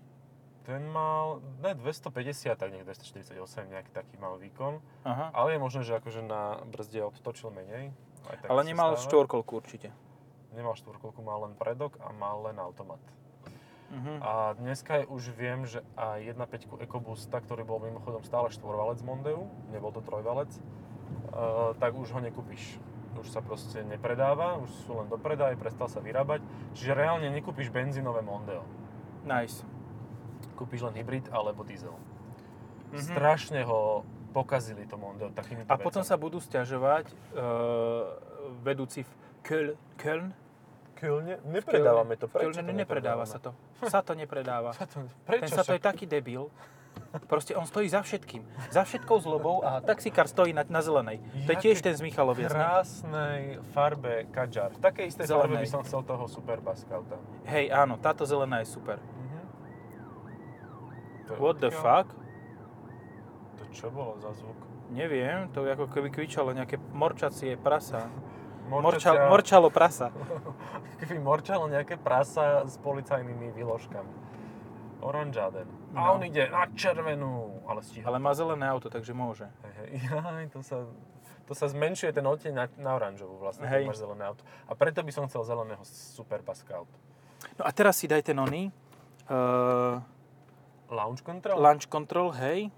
Ten 0.65 0.89
mal, 0.89 1.45
ne 1.61 1.77
250, 1.77 2.57
tak 2.57 2.73
nech 2.73 2.89
248, 2.89 3.37
nejaký 3.69 3.93
taký 3.93 4.17
mal 4.17 4.41
výkon. 4.41 4.81
Aha. 5.05 5.29
Ale 5.37 5.57
je 5.57 5.59
možné, 5.61 5.83
že 5.85 6.01
akože 6.01 6.25
na 6.25 6.65
brzde 6.65 7.05
odtočil 7.05 7.53
menej. 7.53 7.93
Aj 8.25 8.41
tak 8.41 8.49
Ale 8.49 8.65
nemal 8.65 8.97
stáva. 8.97 9.05
štvorkolku 9.05 9.53
určite. 9.61 9.93
Nemal 10.57 10.73
štvorkolku, 10.81 11.21
mal 11.21 11.45
len 11.45 11.53
predok 11.53 12.01
a 12.01 12.17
mal 12.17 12.49
len 12.49 12.57
automat. 12.57 13.03
Mhm. 13.93 14.25
A 14.25 14.57
dneska 14.57 15.05
už 15.05 15.37
viem, 15.37 15.69
že 15.69 15.85
aj 15.95 16.33
1.5 16.33 16.81
EcoBoosta, 16.81 17.39
ktorý 17.45 17.63
bol 17.69 17.79
mimochodom 17.85 18.25
stále 18.25 18.49
štvorvalec 18.49 19.05
Mondeu, 19.05 19.47
nebol 19.69 19.93
to 19.93 20.01
trojvalec, 20.01 20.49
uh, 21.31 21.77
tak 21.77 21.93
už 21.93 22.09
ho 22.17 22.21
nekúpiš. 22.25 22.81
Už 23.15 23.31
sa 23.31 23.39
proste 23.39 23.87
nepredáva, 23.87 24.59
už 24.59 24.71
sú 24.89 24.99
len 24.99 25.07
do 25.07 25.15
predaje, 25.15 25.55
prestal 25.55 25.87
sa 25.87 26.03
vyrábať. 26.03 26.43
Čiže 26.75 26.99
reálne 26.99 27.31
nekúpiš 27.31 27.71
benzínové 27.71 28.25
Mondeo. 28.27 28.67
Nice. 29.23 29.63
Kúpiš 30.55 30.83
len 30.83 30.95
hybrid 30.95 31.27
alebo 31.31 31.63
diesel. 31.63 31.95
Mhm. 32.91 32.99
Strašne 33.01 33.61
ho 33.63 34.03
pokazili 34.31 34.87
to 34.87 34.95
Mondeo 34.95 35.31
takýmito 35.31 35.71
A 35.71 35.79
potom 35.79 36.03
vecami. 36.03 36.11
sa 36.11 36.17
budú 36.19 36.39
stiažovať 36.39 37.07
uh, 37.35 38.19
vedúci 38.63 39.07
v 39.07 39.11
Köln, 39.43 39.75
Köln? 39.95 40.27
Kölne? 40.95 41.43
Nepredávame 41.45 42.15
to. 42.15 42.31
Prečo 42.31 42.55
Kölne 42.55 42.71
to 42.71 42.75
nepredáva 42.75 43.27
sa 43.27 43.39
to. 43.39 43.51
Sa 43.83 44.01
to 44.01 44.15
nepredáva. 44.15 44.71
Sa 44.79 44.87
to, 44.87 45.03
Ten 45.03 45.11
prečo 45.27 45.53
sa 45.53 45.67
to 45.67 45.75
je 45.75 45.83
taký 45.83 46.07
debil. 46.07 46.49
Proste 47.27 47.59
on 47.59 47.67
stojí 47.67 47.91
za 47.91 48.03
všetkým. 48.03 48.47
Za 48.71 48.87
všetkou 48.87 49.19
zlobou 49.19 49.63
a 49.67 49.83
taxikár 49.83 50.31
stojí 50.31 50.55
na, 50.55 50.63
na 50.67 50.79
zelenej. 50.79 51.19
To 51.47 51.51
je 51.51 51.59
tiež 51.59 51.83
ten 51.83 51.91
z 51.95 52.03
Michaloviec. 52.03 52.47
nie? 52.47 52.55
krásnej 52.55 53.43
farbe 53.75 54.31
Kadžar. 54.31 54.71
V 54.75 54.83
takej 54.83 55.05
istej 55.11 55.27
farbe 55.27 55.59
by 55.59 55.67
Zelenej. 55.67 55.75
som 55.75 55.83
chcel 55.83 56.07
toho 56.07 56.25
Superba 56.31 56.79
Scouta. 56.79 57.19
Hej, 57.51 57.75
áno, 57.75 57.99
táto 57.99 58.23
zelená 58.23 58.63
je 58.63 58.71
super. 58.71 59.03
To 61.25 61.31
je 61.31 61.39
What 61.39 61.57
the 61.59 61.71
fuck? 61.71 62.07
To 63.55 63.65
čo 63.71 63.89
bolo 63.89 64.19
za 64.19 64.33
zvuk? 64.33 64.57
Neviem, 64.87 65.49
to 65.51 65.65
ako 65.65 65.89
keby 65.89 66.09
kvičalo 66.11 66.53
nejaké 66.53 66.77
morčacie 66.91 67.57
prasa. 67.57 68.07
Morčacia- 68.65 69.29
Morča, 69.29 69.29
morčalo 69.29 69.69
prasa. 69.69 70.09
Keby 70.99 71.19
morčalo 71.19 71.69
nejaké 71.69 71.97
prasa 71.97 72.65
s 72.65 72.77
policajnými 72.79 73.53
výložkami. 73.53 74.13
Oranžaden. 75.01 75.69
A 75.93 76.01
No. 76.01 76.17
on 76.17 76.25
ide 76.25 76.49
na 76.49 76.65
červenú, 76.71 77.61
ale 77.65 77.85
stíha. 77.85 78.03
Ale 78.03 78.17
má 78.17 78.33
zelené 78.33 78.65
auto, 78.65 78.89
takže 78.89 79.13
môže. 79.13 79.45
Hej, 79.85 80.01
to 80.55 80.61
sa, 80.61 80.89
to 81.45 81.53
sa 81.53 81.69
zmenšuje 81.69 82.09
ten 82.11 82.25
odtieň 82.25 82.53
na, 82.55 82.65
na 82.79 82.91
oranžovú 82.95 83.37
vlastne, 83.37 83.69
Hej. 83.69 83.85
keď 83.85 83.89
máš 83.91 84.01
zelené 84.01 84.25
auto. 84.25 84.41
A 84.65 84.73
preto 84.73 85.05
by 85.05 85.13
som 85.13 85.29
chcel 85.29 85.45
zeleného 85.45 85.85
Superba 85.85 86.57
Scout. 86.57 86.89
No 87.55 87.63
a 87.63 87.71
teraz 87.71 87.95
si 87.95 88.09
daj 88.09 88.25
ten 88.25 88.39
oný. 88.39 88.73
Uh, 89.25 90.01
Launch 90.95 91.21
control? 91.21 91.59
launch 91.59 91.87
control, 91.87 92.31
hej. 92.33 92.71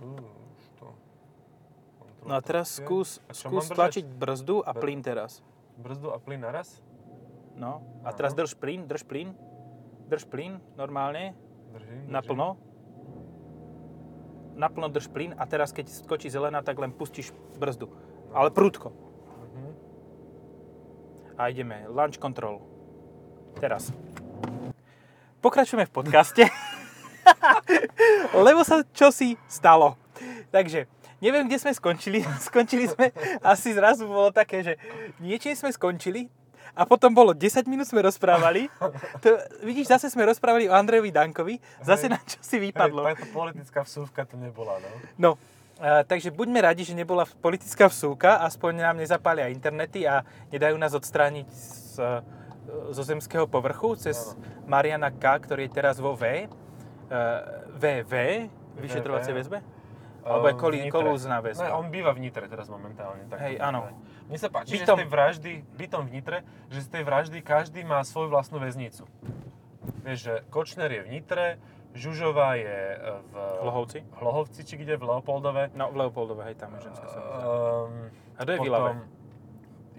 Uh, 0.00 0.40
No 2.20 2.36
a 2.36 2.44
teraz 2.44 2.76
skús, 2.76 3.16
A 3.26 3.32
skús 3.32 3.64
tlačiť 3.66 4.04
brzdu 4.04 4.60
a 4.60 4.70
Br- 4.70 4.80
plyn 4.80 5.00
teraz. 5.00 5.40
Brzdu 5.76 6.12
a 6.12 6.20
plyn 6.20 6.44
naraz? 6.44 6.84
No. 7.56 7.80
A 8.04 8.12
teraz 8.12 8.36
Áno. 8.36 8.44
drž 8.44 8.60
plyn, 8.60 8.84
drž 8.84 9.08
plyn. 9.08 9.32
Drž 10.04 10.28
plyn 10.28 10.60
normálne, 10.76 11.32
Držím, 11.72 11.88
držím. 11.96 12.12
naplno. 12.12 12.48
Naplno 14.52 14.88
drž 14.88 15.08
plyn 15.08 15.32
a 15.32 15.48
teraz 15.48 15.72
keď 15.72 15.88
skočí 15.88 16.28
zelená, 16.28 16.60
tak 16.60 16.76
len 16.76 16.92
pustíš 16.92 17.32
brzdu. 17.56 17.88
Ale 18.30 18.52
prúdko. 18.52 18.92
Mhm. 18.92 19.68
A 21.34 21.48
ideme. 21.48 21.88
Launch 21.88 22.20
control. 22.20 22.60
Teraz. 23.56 23.88
Pokračujeme 25.40 25.88
v 25.88 25.92
podcaste. 25.94 26.44
Lebo 28.46 28.64
sa 28.66 28.82
čosi 28.94 29.36
stalo. 29.46 29.96
Takže, 30.50 30.86
neviem, 31.22 31.46
kde 31.46 31.58
sme 31.60 31.72
skončili. 31.72 32.24
Skončili 32.48 32.90
sme, 32.90 33.12
asi 33.40 33.72
zrazu 33.72 34.08
bolo 34.08 34.34
také, 34.34 34.64
že 34.64 34.74
niečím 35.22 35.54
sme 35.56 35.70
skončili 35.70 36.28
a 36.74 36.86
potom 36.86 37.10
bolo 37.10 37.34
10 37.34 37.66
minút 37.66 37.90
sme 37.90 38.02
rozprávali. 38.02 38.70
To, 39.22 39.28
vidíš, 39.66 39.90
zase 39.90 40.06
sme 40.10 40.26
rozprávali 40.26 40.70
o 40.70 40.74
Andrejovi 40.74 41.10
Dankovi. 41.10 41.54
Zase 41.82 42.06
Hej. 42.06 42.12
na 42.14 42.18
čo 42.22 42.38
si 42.40 42.56
vypadlo. 42.62 43.06
Hej, 43.10 43.30
politická 43.34 43.82
vsúvka 43.82 44.22
to 44.22 44.38
nebola, 44.38 44.78
no. 44.78 44.88
No, 45.18 45.30
a, 45.82 46.06
takže 46.06 46.30
buďme 46.30 46.62
radi, 46.62 46.86
že 46.86 46.94
nebola 46.94 47.26
politická 47.26 47.90
vsúka, 47.90 48.38
aspoň 48.46 48.86
nám 48.86 48.96
nezapália 49.02 49.50
internety 49.50 50.06
a 50.06 50.22
nedajú 50.54 50.78
nás 50.78 50.94
odstrániť 50.94 51.46
z, 51.50 51.94
zo 52.94 53.02
zemského 53.02 53.50
povrchu 53.50 53.98
cez 53.98 54.38
Mariana 54.70 55.10
K., 55.10 55.42
ktorý 55.42 55.66
je 55.66 55.74
teraz 55.74 55.98
vo 55.98 56.14
V, 56.14 56.46
uh, 56.46 56.69
VV, 57.76 58.14
vyšetrovacej 58.78 59.34
väzbe? 59.34 59.58
Alebo 60.20 60.46
je 60.52 60.54
v 60.54 60.84
Nitre. 60.84 60.92
kolúzna 60.92 61.40
väzba? 61.40 61.64
Ne, 61.64 61.72
on 61.74 61.88
býva 61.88 62.12
v 62.12 62.20
Nitre 62.28 62.44
teraz 62.46 62.68
momentálne. 62.68 63.24
Tak 63.26 63.40
Hej, 63.40 63.56
to 63.56 63.64
áno. 63.64 63.80
Mne 64.28 64.38
sa 64.38 64.48
páči, 64.52 64.78
že 64.78 64.84
Bytom. 64.84 64.96
z 64.96 65.00
tej 65.00 65.08
vraždy, 65.10 65.52
bytom 65.74 66.02
v 66.06 66.10
Nitre, 66.12 66.38
že 66.70 66.80
z 66.84 66.88
tej 66.92 67.02
vraždy 67.02 67.38
každý 67.42 67.80
má 67.82 68.04
svoju 68.04 68.30
vlastnú 68.30 68.62
väznicu. 68.62 69.08
Vieš, 70.06 70.18
že 70.20 70.34
Kočner 70.52 70.92
je 70.92 71.02
v 71.02 71.08
Nitre, 71.08 71.46
Žužová 71.90 72.54
je 72.54 72.78
e, 72.94 72.98
v 73.18 73.34
Hlohovci? 73.66 74.06
Hlohovci, 74.22 74.62
či 74.62 74.78
kde, 74.78 74.94
v 74.94 75.10
Leopoldove. 75.10 75.74
No, 75.74 75.90
v 75.90 76.06
Leopoldove, 76.06 76.46
hej, 76.46 76.54
tam 76.54 76.78
je 76.78 76.86
ženská 76.86 77.06
sa 77.10 77.18
Um, 77.18 78.14
A 78.38 78.46
kto 78.46 78.50
je 78.54 78.58
v 78.62 78.66
Ilave? 78.70 78.90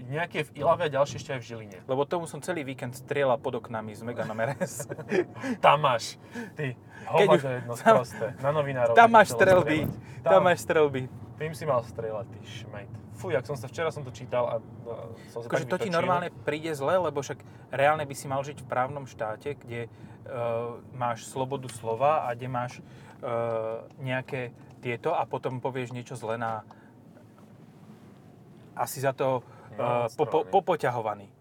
Nejaké 0.08 0.50
v 0.50 0.64
Ilave 0.66 0.88
a 0.88 0.90
ďalšie 0.90 1.22
ešte 1.22 1.32
aj 1.38 1.40
v 1.42 1.46
Žiline. 1.46 1.78
Lebo 1.86 2.08
tomu 2.10 2.26
som 2.26 2.42
celý 2.42 2.66
víkend 2.66 2.98
strieľal 2.98 3.38
pod 3.38 3.62
oknami 3.62 3.94
s 3.94 4.02
Meganom 4.02 4.38
RS. 4.38 4.90
Tam 5.66 5.82
máš, 5.82 6.18
ty, 6.58 6.74
hovado 7.06 7.38
jedno 7.38 7.74
tam- 7.78 7.98
prosté, 8.02 8.26
na 8.42 8.50
novinárov. 8.50 8.96
Tam 8.98 9.10
máš 9.12 9.34
strelby. 9.34 9.86
strieľať. 9.86 10.24
Tam 10.26 10.40
máš 10.42 10.60
strelby. 10.66 11.02
Tým 11.42 11.54
si 11.58 11.66
mal 11.66 11.82
strieľať, 11.82 12.26
ty 12.30 12.40
šmejt. 12.46 12.92
Fú, 13.18 13.34
jak 13.34 13.46
som 13.46 13.58
sa, 13.58 13.66
včera 13.66 13.90
som 13.90 14.06
to 14.06 14.14
čítal 14.14 14.46
a 14.46 14.56
no, 14.62 15.14
som 15.34 15.42
sa 15.42 15.50
Akože 15.50 15.66
to 15.66 15.78
ti 15.82 15.90
normálne 15.90 16.30
príde 16.46 16.70
zle, 16.74 17.02
lebo 17.02 17.22
však 17.22 17.42
reálne 17.74 18.06
by 18.06 18.16
si 18.18 18.26
mal 18.30 18.42
žiť 18.46 18.62
v 18.62 18.70
právnom 18.70 19.10
štáte, 19.10 19.58
kde 19.58 19.90
uh, 19.90 20.78
máš 20.94 21.26
slobodu 21.30 21.66
slova 21.74 22.30
a 22.30 22.34
kde 22.38 22.48
máš 22.50 22.82
uh, 23.22 23.82
nejaké 24.02 24.54
tieto 24.82 25.14
a 25.14 25.26
potom 25.26 25.62
povieš 25.62 25.94
niečo 25.94 26.18
zle 26.18 26.38
na... 26.38 26.66
Asi 28.78 29.02
za 29.02 29.14
to 29.14 29.46
uh, 29.78 30.08
po, 30.16 30.44
popoťahovaný. 30.48 31.32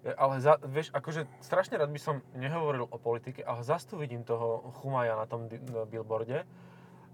Ja, 0.00 0.16
Ale 0.16 0.40
za, 0.40 0.56
vieš, 0.64 0.88
akože 0.96 1.28
strašne 1.44 1.76
rád 1.76 1.92
by 1.92 2.00
som 2.00 2.24
nehovoril 2.32 2.88
o 2.88 2.96
politike, 2.96 3.44
ale 3.44 3.60
zase 3.60 3.84
tu 3.84 4.00
vidím 4.00 4.24
toho 4.24 4.72
chumaja 4.80 5.12
na 5.12 5.28
tom 5.28 5.44
di- 5.44 5.60
na 5.60 5.84
billboarde. 5.84 6.48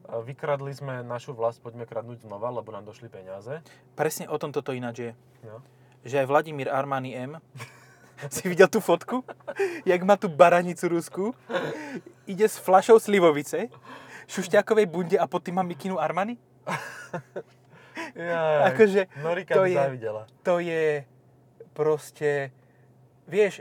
Vykradli 0.06 0.70
sme 0.70 1.02
našu 1.02 1.34
vlast, 1.34 1.58
poďme 1.58 1.82
kradnúť 1.82 2.22
znova, 2.22 2.46
lebo 2.54 2.70
nám 2.70 2.86
došli 2.86 3.10
peniaze. 3.10 3.58
Presne 3.98 4.30
o 4.30 4.38
tom 4.38 4.54
toto 4.54 4.70
ináč 4.70 5.10
je. 5.10 5.12
No. 5.42 5.58
Že 6.06 6.22
aj 6.22 6.26
Vladimír 6.30 6.70
Armani 6.70 7.10
M. 7.10 7.42
si 8.34 8.46
videl 8.46 8.70
tú 8.70 8.78
fotku? 8.78 9.26
Jak 9.82 10.00
má 10.06 10.14
tú 10.14 10.30
baranicu 10.30 10.86
rusku, 10.86 11.24
ide 12.22 12.46
s 12.46 12.54
flašou 12.54 13.02
slivovice, 13.02 13.66
šušťákovej 14.30 14.86
bunde 14.86 15.18
a 15.18 15.26
pod 15.26 15.42
tým 15.42 15.58
má 15.58 15.66
mikinu 15.66 15.98
Armani? 15.98 16.38
Ja, 18.16 18.64
Akože 18.66 19.12
Norika 19.20 19.52
to 19.52 19.64
je- 19.64 19.76
závidela. 19.76 20.22
to 20.40 20.56
je 20.58 21.04
proste, 21.70 22.48
vieš, 23.24 23.60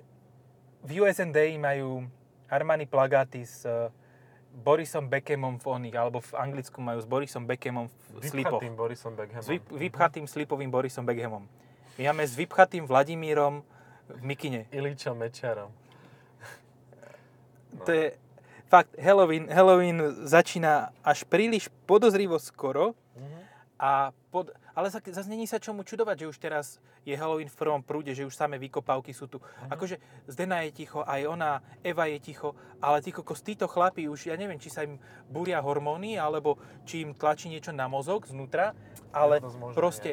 v 0.80 1.02
USA 1.02 1.28
majú 1.58 2.08
Armani 2.48 2.86
plagáty 2.86 3.44
s 3.44 3.62
eh, 3.62 3.92
Borisom 4.56 5.06
Beckhamom 5.06 5.60
v 5.60 5.66
oných, 5.68 5.96
alebo 5.98 6.24
v 6.24 6.32
Anglicku 6.34 6.80
majú 6.80 6.96
s 6.96 7.06
Borisom 7.06 7.44
Beckhamom 7.44 7.92
v 8.16 8.24
slipoch. 8.24 8.64
Vypchatým 8.64 8.74
Borisom 8.74 9.12
Beckhamom. 9.12 9.44
S 9.44 9.50
vyp- 9.50 9.68
vypchatým 9.70 10.26
slipovým 10.26 10.72
Borisom 10.72 11.04
Beckhamom. 11.04 11.44
My 11.98 12.08
máme 12.08 12.24
s 12.24 12.32
vypchatým 12.34 12.86
Vladimírom 12.86 13.60
v 14.08 14.22
mikine. 14.24 14.72
Iličom 14.72 15.18
Mečarom. 15.18 15.72
To 17.78 17.92
je 17.92 18.16
fakt, 18.66 18.96
Halloween, 18.96 19.48
Halloween 19.48 20.00
začína 20.24 20.96
až 21.04 21.24
príliš 21.24 21.68
podozrivo 21.84 22.40
skoro 22.40 22.96
Mhm. 23.12 23.25
A 23.76 24.16
pod, 24.32 24.56
ale 24.72 24.88
zase 24.88 25.12
zas 25.12 25.28
není 25.28 25.48
sa 25.48 25.60
čomu 25.60 25.84
čudovať, 25.84 26.24
že 26.24 26.30
už 26.32 26.38
teraz 26.40 26.66
je 27.04 27.12
Halloween 27.12 27.52
v 27.52 27.60
prvom 27.60 27.84
prúde, 27.84 28.16
že 28.16 28.24
už 28.24 28.32
samé 28.32 28.56
vykopávky 28.56 29.12
sú 29.12 29.28
tu. 29.28 29.44
Akože 29.68 30.00
Zdena 30.32 30.64
je 30.64 30.72
ticho, 30.72 31.04
aj 31.04 31.22
ona, 31.28 31.60
Eva 31.84 32.08
je 32.08 32.20
ticho, 32.24 32.56
ale 32.80 33.04
tí 33.04 33.12
kokos, 33.12 33.44
títo 33.44 33.68
chlapi 33.68 34.08
už, 34.08 34.32
ja 34.32 34.36
neviem, 34.40 34.60
či 34.60 34.72
sa 34.72 34.88
im 34.88 34.96
búria 35.28 35.60
hormóny, 35.60 36.16
alebo 36.16 36.56
či 36.88 37.04
im 37.04 37.12
tlačí 37.12 37.52
niečo 37.52 37.76
na 37.76 37.92
mozog 37.92 38.32
znútra, 38.32 38.72
ale 39.12 39.44
Dosť 39.44 39.58
možné, 39.60 39.76
proste 39.76 40.10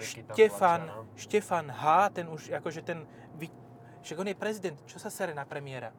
Štefan, 0.00 0.80
tlačia, 0.88 0.96
no. 0.96 1.04
Štefan 1.20 1.66
H., 1.68 1.82
ten 2.16 2.26
už 2.32 2.42
akože 2.56 2.80
ten, 2.80 3.04
vy, 3.36 3.52
však 4.00 4.16
on 4.16 4.28
je 4.32 4.36
prezident, 4.36 4.76
čo 4.88 4.96
sa 4.96 5.12
sere 5.12 5.36
na 5.36 5.44
premiéra? 5.44 5.92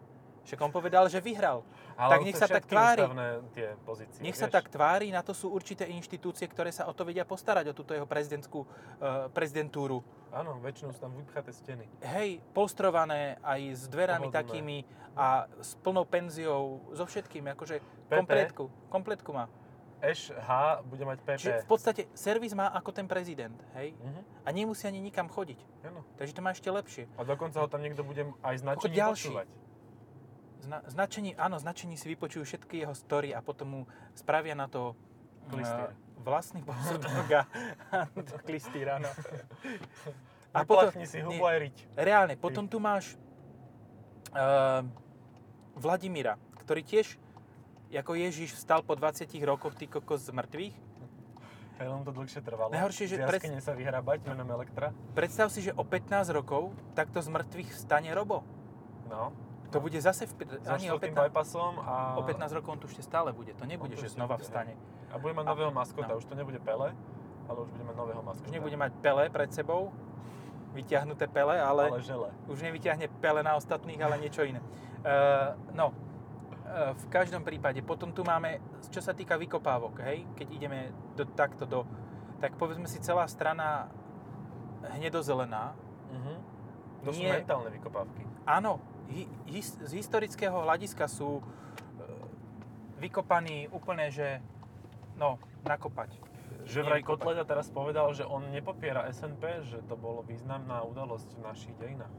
Však 0.47 0.63
on 0.63 0.71
povedal, 0.71 1.11
že 1.11 1.19
vyhral. 1.19 1.59
Ale 1.99 2.11
tak 2.15 2.19
nech 2.23 2.39
sa 2.39 2.47
tak 2.47 2.63
tvári. 2.63 3.03
tie 3.51 3.75
pozície, 3.83 4.23
Nech 4.23 4.39
sa 4.39 4.47
vieš. 4.47 4.55
tak 4.55 4.71
tvári, 4.71 5.11
na 5.11 5.19
to 5.19 5.35
sú 5.35 5.51
určité 5.51 5.83
inštitúcie, 5.91 6.47
ktoré 6.47 6.71
sa 6.71 6.87
o 6.87 6.95
to 6.95 7.03
vedia 7.03 7.27
postarať, 7.27 7.67
o 7.67 7.73
túto 7.75 7.91
jeho 7.91 8.07
prezidentskú 8.07 8.63
uh, 8.63 9.27
prezidentúru. 9.35 9.99
Áno, 10.31 10.55
väčšinou 10.63 10.95
sú 10.95 11.03
tam 11.03 11.11
vypchaté 11.19 11.51
steny. 11.51 11.83
Hej, 11.99 12.39
polstrované 12.55 13.35
aj 13.43 13.59
s 13.75 13.83
dverami 13.91 14.31
Pohodlné. 14.31 14.39
takými 14.39 14.77
a 15.19 15.51
s 15.59 15.75
plnou 15.83 16.07
penziou, 16.07 16.79
so 16.95 17.03
všetkým, 17.03 17.43
akože 17.51 17.83
kompletku, 18.07 18.71
kompletku 18.87 19.35
má. 19.35 19.51
Eš 19.97 20.29
H 20.29 20.79
bude 20.85 21.01
mať 21.03 21.17
PP. 21.25 21.39
Čiže 21.41 21.65
v 21.65 21.69
podstate 21.73 22.01
servis 22.13 22.53
má 22.53 22.69
ako 22.69 22.93
ten 22.93 23.09
prezident, 23.09 23.57
hej? 23.75 23.97
Mhm. 23.97 24.21
A 24.45 24.49
nemusí 24.53 24.85
ani 24.87 25.01
nikam 25.01 25.27
chodiť. 25.27 25.59
Áno. 25.89 26.05
Takže 26.15 26.37
to 26.37 26.41
má 26.45 26.53
ešte 26.53 26.69
lepšie. 26.69 27.03
A 27.17 27.25
dokonca 27.25 27.57
ho 27.59 27.67
tam 27.67 27.81
niekto 27.81 28.05
bude 28.05 28.29
aj 28.45 28.55
značený 28.61 28.93
ďalší. 28.95 29.27
počúvať. 29.33 29.47
Zna, 30.57 30.81
značení, 30.89 31.37
áno, 31.37 31.61
značení 31.61 31.95
si 31.95 32.09
vypočujú 32.09 32.43
všetky 32.43 32.85
jeho 32.85 32.95
story 32.97 33.31
a 33.31 33.39
potom 33.45 33.67
mu 33.67 33.81
spravia 34.17 34.57
na 34.57 34.65
to 34.65 34.97
Klistýr. 35.47 35.89
eh, 35.89 36.21
vlastný 36.21 36.61
posudok 36.65 37.29
a 37.31 37.41
klistýr, 38.47 38.97
áno. 38.99 39.09
A 40.55 40.65
Vyplachni 40.65 41.05
si 41.05 41.21
hubu 41.21 41.45
aj 41.45 41.69
riť. 41.69 41.77
reálne, 41.93 42.33
potom 42.33 42.65
tu 42.65 42.81
máš 42.81 43.13
uh, 44.33 44.81
Vladimíra, 45.77 46.39
ktorý 46.65 46.81
tiež 46.81 47.19
ako 47.93 48.17
Ježiš 48.17 48.57
vstal 48.57 48.81
po 48.81 48.97
20 48.97 49.29
rokoch, 49.45 49.77
ty 49.77 49.85
kokos 49.85 50.25
z 50.25 50.33
mŕtvych. 50.33 50.75
Len 51.77 52.01
to 52.01 52.09
dlhšie 52.09 52.41
trvalo. 52.41 52.73
Najhoršie, 52.73 53.05
že 53.05 53.15
jaskyne 53.21 53.61
sa 53.61 53.77
vyhrabať 53.77 54.25
menom 54.25 54.49
Elektra. 54.49 54.97
Predstav 55.13 55.53
si, 55.53 55.61
že 55.61 55.71
o 55.77 55.85
15 55.85 56.33
rokov 56.33 56.73
takto 56.97 57.21
z 57.21 57.29
mŕtvych 57.29 57.69
vstane 57.77 58.09
Robo. 58.17 58.41
No. 59.05 59.29
To 59.67 59.77
bude 59.79 59.99
zase 59.99 60.25
v, 60.25 60.33
ani 60.63 60.87
o 60.87 60.95
štvrtým 60.95 61.11
15, 61.11 61.27
bypassom 61.27 61.73
a... 61.83 62.15
o 62.15 62.23
15 62.23 62.55
rokov 62.55 62.69
on 62.71 62.79
tu 62.79 62.87
ešte 62.87 63.03
stále 63.03 63.35
bude. 63.35 63.51
To 63.53 63.67
nebude, 63.67 63.95
tu 63.95 64.01
že 64.01 64.15
znova 64.15 64.39
bude, 64.39 64.47
vstane. 64.47 64.73
A 65.11 65.19
bude 65.19 65.35
mať 65.35 65.43
A- 65.43 65.49
nového 65.51 65.71
maskota. 65.75 66.15
no. 66.15 66.19
Už 66.19 66.25
to 66.25 66.35
nebude 66.35 66.59
Pele, 66.59 66.95
ale 67.45 67.57
už 67.59 67.69
bude 67.69 67.83
mať 67.83 67.95
nového 67.95 68.21
maskota. 68.23 68.47
Už 68.47 68.53
nebude 68.55 68.77
mať 68.77 68.91
pele 68.99 69.23
pred 69.27 69.51
sebou, 69.51 69.91
vyťahnuté 70.71 71.27
pele, 71.27 71.59
ale, 71.59 71.89
Ale 71.89 71.99
žele. 71.99 72.29
už 72.47 72.59
nevyťahne 72.61 73.07
pele 73.19 73.43
na 73.43 73.55
ostatných, 73.55 73.99
ale 73.99 74.19
niečo 74.19 74.43
iné. 74.43 74.63
Uh, 75.03 75.51
no, 75.79 75.91
uh, 75.91 76.95
v 76.95 77.05
každom 77.07 77.43
prípade, 77.43 77.83
potom 77.83 78.11
tu 78.11 78.23
máme, 78.23 78.63
čo 78.87 79.03
sa 79.03 79.11
týka 79.11 79.35
vykopávok, 79.35 79.99
hej, 80.05 80.23
keď 80.35 80.47
ideme 80.47 80.79
do, 81.15 81.27
takto 81.27 81.67
do, 81.67 81.83
tak 82.37 82.55
povedzme 82.55 82.85
si 82.85 82.99
celá 82.99 83.27
strana 83.27 83.91
hnedozelená, 84.93 85.75
Mhm. 86.07 86.33
To 87.03 87.11
sú 87.11 87.19
mentálne 87.19 87.67
vykopávky. 87.69 88.23
áno, 88.47 88.79
his, 89.47 89.75
z 89.79 89.91
historického 89.97 90.53
hľadiska 90.63 91.07
sú 91.07 91.39
uh, 91.39 91.43
vykopaní 92.99 93.71
úplne, 93.71 94.11
že 94.11 94.39
no, 95.17 95.41
nakopať. 95.65 96.17
Že 96.67 96.79
vraj. 96.83 97.01
Kotleda 97.03 97.47
teraz 97.47 97.71
povedal, 97.71 98.11
že 98.11 98.27
on 98.27 98.51
nepopiera 98.51 99.07
SNP, 99.07 99.63
že 99.63 99.79
to 99.87 99.95
bolo 99.95 100.23
významná 100.27 100.83
udalosť 100.83 101.39
v 101.39 101.41
našich 101.43 101.75
dejinách. 101.79 102.11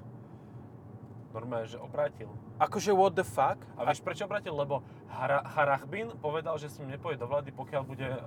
Normálne, 1.29 1.69
že 1.69 1.77
obrátil. 1.77 2.33
Akože 2.57 2.97
what 2.97 3.13
the 3.13 3.25
fuck? 3.25 3.61
A 3.77 3.85
vieš 3.85 4.01
prečo 4.01 4.25
obrátil? 4.25 4.57
Lebo 4.57 4.81
Hara, 5.13 5.45
Harachbin 5.45 6.17
povedal, 6.17 6.57
že 6.57 6.73
s 6.73 6.81
ním 6.81 6.97
nepoje 6.97 7.21
do 7.21 7.29
vlády, 7.29 7.53
pokiaľ 7.53 7.83
bude 7.85 8.09
uh, 8.09 8.19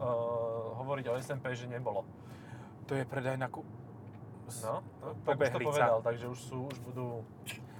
hovoriť 0.77 1.05
o 1.09 1.17
SNP, 1.17 1.45
že 1.57 1.65
nebolo. 1.65 2.05
To 2.85 2.93
je 2.93 3.01
predaj 3.01 3.41
na 3.41 3.49
ku... 3.49 3.65
No, 4.65 4.83
no 5.01 5.07
tak 5.23 5.39
už 5.39 5.49
to 5.49 5.59
povedal, 5.63 5.97
takže 6.03 6.25
už, 6.27 6.39
sú, 6.39 6.59
už 6.67 6.77
budú 6.83 7.23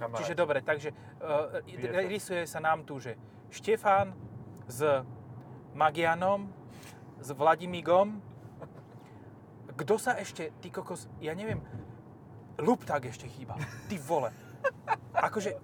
kamaráti. 0.00 0.20
Čiže 0.24 0.34
dobre, 0.34 0.58
takže 0.64 0.88
uh, 1.20 1.60
BFF. 1.62 2.08
rysuje 2.08 2.42
sa 2.48 2.58
nám 2.64 2.88
tu, 2.88 2.96
že 2.98 3.14
Štefán 3.52 4.16
s 4.64 5.04
Magianom, 5.76 6.48
s 7.20 7.28
Vladimigom, 7.36 8.20
kto 9.72 9.94
sa 9.96 10.16
ešte, 10.20 10.52
ty 10.60 10.68
kokos, 10.68 11.08
ja 11.20 11.32
neviem, 11.32 11.60
Lupták 12.60 13.08
ešte 13.08 13.24
chýba, 13.26 13.56
ty 13.88 13.96
vole. 13.96 14.28
Akože, 15.16 15.56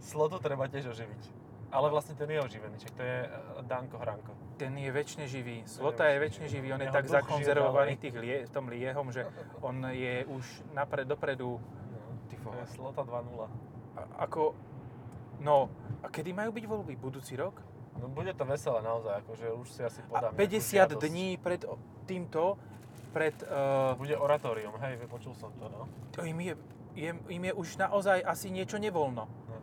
Slotu 0.00 0.36
treba 0.40 0.68
tiež 0.68 0.92
oživiť. 0.92 1.22
Ale 1.70 1.86
vlastne 1.88 2.18
ten 2.18 2.28
je 2.28 2.40
oživený, 2.42 2.76
čiže 2.76 2.94
to 2.96 3.02
je 3.04 3.18
eh, 3.24 3.30
Danko 3.64 3.96
Hranko. 4.00 4.32
Ten 4.60 4.76
je 4.76 4.92
väčšine 4.92 5.24
živý, 5.24 5.64
Slota 5.64 6.04
je 6.12 6.20
väčšine 6.20 6.46
živý, 6.52 6.76
on 6.76 6.84
je 6.84 6.92
tak 6.92 7.08
zakonzervovaný 7.08 7.96
tých 7.96 8.12
lie, 8.20 8.44
tom 8.52 8.68
liehom, 8.68 9.08
že 9.08 9.24
on 9.64 9.88
je 9.88 10.28
už 10.28 10.44
napred, 10.76 11.08
dopredu, 11.08 11.56
ty 12.28 12.36
To 12.36 12.52
vole. 12.52 12.60
Slota 12.68 13.00
2.0. 13.00 13.48
A- 13.96 14.28
Ako, 14.28 14.52
no, 15.40 15.72
a 16.04 16.12
kedy 16.12 16.36
majú 16.36 16.52
byť 16.52 16.64
voľby? 16.68 16.92
Budúci 17.00 17.40
rok? 17.40 17.56
No 17.96 18.12
bude 18.12 18.36
to 18.36 18.44
veselé 18.44 18.84
naozaj, 18.84 19.24
akože 19.24 19.46
už 19.56 19.66
si 19.72 19.80
asi 19.80 20.00
A 20.04 20.08
podám 20.12 20.32
50 20.36 20.36
nejakú 20.36 20.68
žiadosť. 20.68 21.02
dní 21.08 21.28
pred 21.40 21.60
týmto, 22.04 22.60
pred... 23.16 23.36
Uh, 23.48 23.96
Bude 23.96 24.16
oratórium, 24.20 24.76
hej, 24.76 25.00
vypočul 25.00 25.32
som 25.32 25.50
to, 25.56 25.72
no. 25.72 25.88
oj, 26.20 26.30
mi 26.36 26.52
je, 26.52 26.54
je, 26.94 27.10
im 27.16 27.42
je 27.48 27.52
už 27.56 27.80
naozaj 27.80 28.20
asi 28.20 28.52
niečo 28.52 28.76
nevoľno. 28.76 29.24
No. 29.24 29.56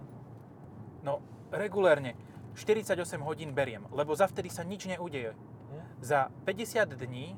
No, 1.06 1.14
regulérne. 1.54 2.18
48 2.58 3.22
hodín 3.22 3.54
beriem, 3.54 3.86
lebo 3.94 4.18
zavtedy 4.18 4.50
sa 4.50 4.66
nič 4.66 4.90
neudeje. 4.90 5.38
Hm? 5.38 5.86
Za 6.02 6.34
50 6.44 6.98
dní 6.98 7.38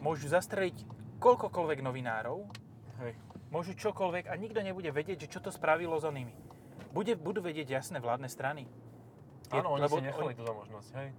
môžu 0.00 0.28
zastreliť 0.32 0.88
koľkokoľvek 1.20 1.78
novinárov, 1.84 2.48
Hej. 3.04 3.12
môžu 3.52 3.72
čokoľvek 3.76 4.28
a 4.28 4.34
nikto 4.40 4.60
nebude 4.64 4.88
vedieť, 4.88 5.28
že 5.28 5.32
čo 5.36 5.40
to 5.40 5.52
spravilo 5.52 5.96
s 6.00 6.04
onými. 6.04 6.32
Bude, 6.92 7.16
budú 7.16 7.44
vedieť 7.44 7.72
jasné 7.72 8.00
vládne 8.00 8.28
strany. 8.28 8.64
Áno, 9.52 9.76
oni 9.76 9.84
lebo 9.84 9.96
si 10.00 10.04
nechali 10.04 10.32
túto 10.32 10.54
možnosť, 10.56 10.90
hej. 10.96 11.10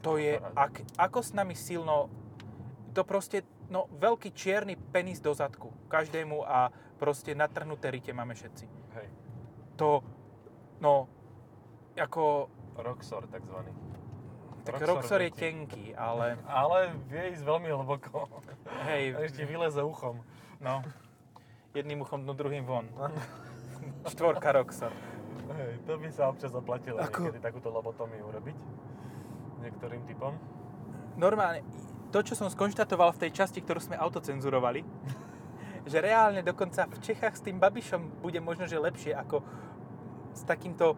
To 0.00 0.16
je, 0.16 0.40
ak, 0.40 0.96
ako 0.96 1.18
s 1.20 1.30
nami 1.36 1.52
silno, 1.52 2.08
to 2.96 3.04
proste, 3.04 3.44
no, 3.68 3.86
veľký 4.00 4.32
čierny 4.32 4.74
penis 4.74 5.20
do 5.20 5.36
zadku. 5.36 5.68
Každému 5.92 6.40
a 6.40 6.72
proste 6.96 7.36
natrhnuté 7.36 7.92
rite 7.92 8.10
máme 8.16 8.32
všetci. 8.32 8.64
Hej. 8.96 9.08
To, 9.76 10.00
no, 10.80 11.19
ako, 12.00 12.48
Roxor 12.80 13.28
takzvaný. 13.28 13.72
tak 14.64 14.80
Roxor 14.80 14.88
Roxor 14.96 15.20
je 15.20 15.32
tenký, 15.32 15.92
ale, 15.94 16.40
Ale 16.48 16.96
vie 17.08 17.36
ísť 17.36 17.44
veľmi 17.44 17.68
hlboko. 17.68 18.28
A 18.66 18.88
hej, 18.92 19.16
ešte 19.20 19.44
vyleze 19.44 19.80
uchom. 19.84 20.24
no, 20.60 20.82
jedným 21.76 22.02
uchom, 22.02 22.24
no 22.24 22.32
druhým 22.34 22.64
von. 22.64 22.88
Štvorka 24.08 24.52
Roxor. 24.52 24.92
Hej, 25.50 25.82
to 25.82 25.98
by 25.98 26.08
sa 26.14 26.30
občas 26.30 26.54
oplatilo 26.54 27.02
Ako- 27.02 27.26
niekedy 27.26 27.42
takúto 27.42 27.68
lobotomiu 27.74 28.22
urobiť. 28.30 28.56
Niektorým 29.60 30.02
typom. 30.08 30.32
Normálne, 31.20 31.66
to, 32.14 32.24
čo 32.24 32.32
som 32.32 32.48
skonštatoval 32.48 33.12
v 33.18 33.28
tej 33.28 33.30
časti, 33.44 33.60
ktorú 33.60 33.82
sme 33.82 33.98
autocenzurovali, 33.98 34.80
že 35.90 35.98
reálne 36.00 36.40
dokonca 36.44 36.86
v 36.86 36.98
Čechách 37.02 37.34
s 37.36 37.44
tým 37.44 37.58
Babišom 37.58 38.22
bude 38.22 38.38
možno, 38.40 38.64
že 38.68 38.78
lepšie 38.78 39.12
ako 39.16 39.42
s 40.32 40.42
takýmto 40.46 40.94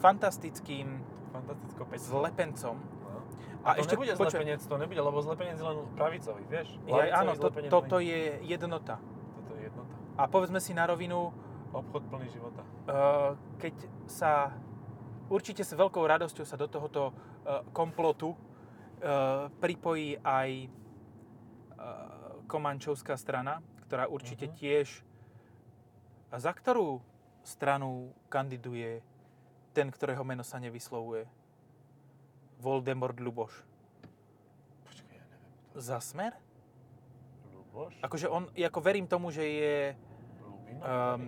fantastickým 0.00 0.86
Fantasticko 1.30 1.82
pecko. 1.84 2.04
zlepencom. 2.10 2.76
No. 2.76 3.18
A, 3.60 3.68
A 3.68 3.70
to 3.72 3.80
ešte, 3.80 3.94
nebude 3.94 4.12
počuj, 4.14 4.34
zlepenec, 4.34 4.60
to 4.60 4.74
nebude, 4.74 5.00
lebo 5.00 5.18
zlepenec 5.20 5.54
je 5.54 5.62
len 5.62 5.78
pravicový, 5.94 6.42
vieš? 6.44 6.68
je, 6.82 7.02
áno, 7.06 7.32
Lavicový 7.32 7.60
to, 7.62 7.70
toto 7.70 7.96
je 7.98 8.20
jednota. 8.42 8.96
Toto 9.36 9.52
je 9.54 9.62
jednota. 9.62 9.94
A 10.16 10.26
povedzme 10.26 10.58
si 10.58 10.72
na 10.72 10.84
rovinu, 10.84 11.30
Obchod 11.70 12.02
plný 12.04 12.26
života. 12.28 12.66
eh, 12.82 13.30
keď 13.56 13.74
sa 14.04 14.50
určite 15.28 15.62
s 15.62 15.70
veľkou 15.70 16.02
radosťou 16.02 16.42
sa 16.42 16.56
do 16.56 16.66
tohoto 16.66 17.14
eh, 17.44 17.62
komplotu 17.70 18.34
eh, 18.98 19.46
pripojí 19.54 20.18
aj 20.18 20.50
Komančovská 22.44 23.14
strana, 23.14 23.62
ktorá 23.82 24.04
určite 24.04 24.44
Mhm. 24.44 24.54
tiež... 24.54 24.88
A 26.28 26.36
za 26.36 26.50
ktorú 26.50 27.02
stranu 27.40 28.10
kandiduje 28.28 29.02
ten, 29.70 29.88
ktorého 29.88 30.22
meno 30.22 30.42
sa 30.42 30.58
nevyslovuje? 30.58 31.26
Voldemort 32.58 33.16
Luboš. 33.16 33.54
Počkaj, 34.84 35.14
ja 35.14 35.24
neviem. 35.26 35.52
Za 35.74 35.98
smer? 35.98 36.36
Luboš? 37.48 37.96
Akože 38.02 38.26
on, 38.28 38.50
ako 38.52 38.78
verím 38.80 39.06
tomu, 39.06 39.32
že 39.32 39.44
je 39.46 39.76
Lubina? 40.44 40.82
um, 40.82 41.22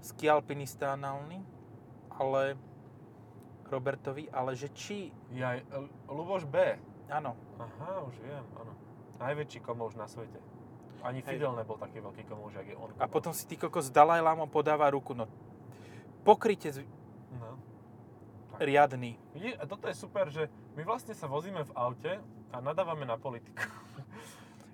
skialpinistánálny, 0.00 1.42
ale 2.10 2.56
Robertovi, 3.68 4.32
ale 4.32 4.56
že 4.56 4.72
či, 4.72 5.12
Jaj, 5.28 5.60
L- 5.68 5.92
Luboš 6.08 6.48
B. 6.48 6.56
áno, 7.08 7.36
Aha, 7.60 8.00
už 8.08 8.16
viem, 8.22 8.44
áno. 8.56 8.72
Najväčší 9.18 9.60
komouš 9.60 9.98
na 9.98 10.06
svete. 10.06 10.38
Ani 11.02 11.20
Hej. 11.20 11.36
Fidel 11.36 11.52
nebol 11.52 11.76
taký 11.76 11.98
veľký 11.98 12.22
komouš, 12.24 12.54
jak 12.54 12.68
je 12.70 12.76
on. 12.78 12.90
a 12.96 13.06
potom 13.06 13.30
si 13.30 13.44
ty 13.44 13.54
kokos 13.54 13.90
Dalaj 13.90 14.18
Lamom 14.18 14.48
podáva 14.48 14.88
ruku, 14.88 15.12
no 15.12 15.26
pokryte 16.28 16.68
z- 16.70 16.84
No. 17.32 17.56
riadny. 18.58 19.16
Vidíš, 19.32 19.54
a 19.56 19.64
toto 19.64 19.88
je 19.88 19.94
super, 19.94 20.28
že 20.28 20.44
my 20.74 20.82
vlastne 20.82 21.12
sa 21.12 21.24
vozíme 21.24 21.62
v 21.62 21.72
aute 21.72 22.12
a 22.50 22.56
nadávame 22.58 23.02
na 23.02 23.16
politiku. 23.16 23.56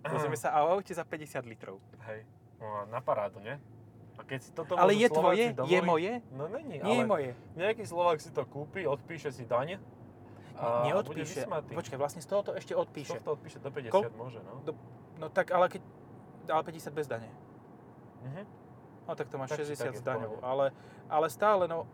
Vozíme 0.04 0.34
sa 0.34 0.52
a 0.52 0.66
aute 0.66 0.90
za 0.90 1.00
50 1.00 1.46
litrov. 1.46 1.80
Hej, 2.04 2.26
no, 2.58 2.84
na 2.86 3.00
parádu, 3.00 3.38
nie? 3.38 3.56
A 4.14 4.22
keď 4.22 4.38
si 4.38 4.50
toto 4.50 4.74
Ale 4.74 4.92
je 4.92 5.06
Slováci 5.06 5.16
tvoje? 5.16 5.44
Je 5.44 5.54
dovoliť- 5.54 5.84
moje? 5.84 6.12
No 6.30 6.44
není, 6.46 6.76
Nie 6.76 6.92
je 6.92 7.00
ale 7.00 7.08
moje. 7.08 7.30
nejaký 7.56 7.82
Slovák 7.82 8.18
si 8.18 8.28
to 8.28 8.44
kúpi, 8.44 8.84
odpíše 8.84 9.30
si 9.30 9.42
daň 9.42 9.80
a 10.54 10.86
Neodpíše. 10.86 11.48
Počkaj, 11.48 11.96
vlastne 11.96 12.20
z 12.20 12.28
tohoto 12.28 12.52
ešte 12.52 12.72
Z 12.72 12.78
odpíše. 12.78 13.16
tohto 13.16 13.32
odpíše 13.32 13.58
do 13.58 13.68
50 13.68 13.90
Kol- 13.90 14.12
môže, 14.12 14.38
no. 14.40 14.60
Do- 14.62 14.78
No 15.14 15.26
tak, 15.28 15.50
ale 15.50 15.66
keď... 15.68 15.82
Ale 16.46 16.62
50 16.64 16.90
bez 16.90 17.06
dane. 17.06 17.30
Mhm. 18.22 18.42
No 19.04 19.12
tak 19.12 19.28
to 19.28 19.36
máš 19.36 19.52
Tak 19.52 19.64
či 19.64 19.76
tak 19.76 19.92
60 19.92 19.92
je 19.92 19.98
s 19.98 20.00
v 20.00 20.06
daňou. 20.06 20.32
pohode. 20.40 20.44
Ale, 20.44 20.66
ale 21.08 21.26
stále, 21.28 21.64
no... 21.68 21.84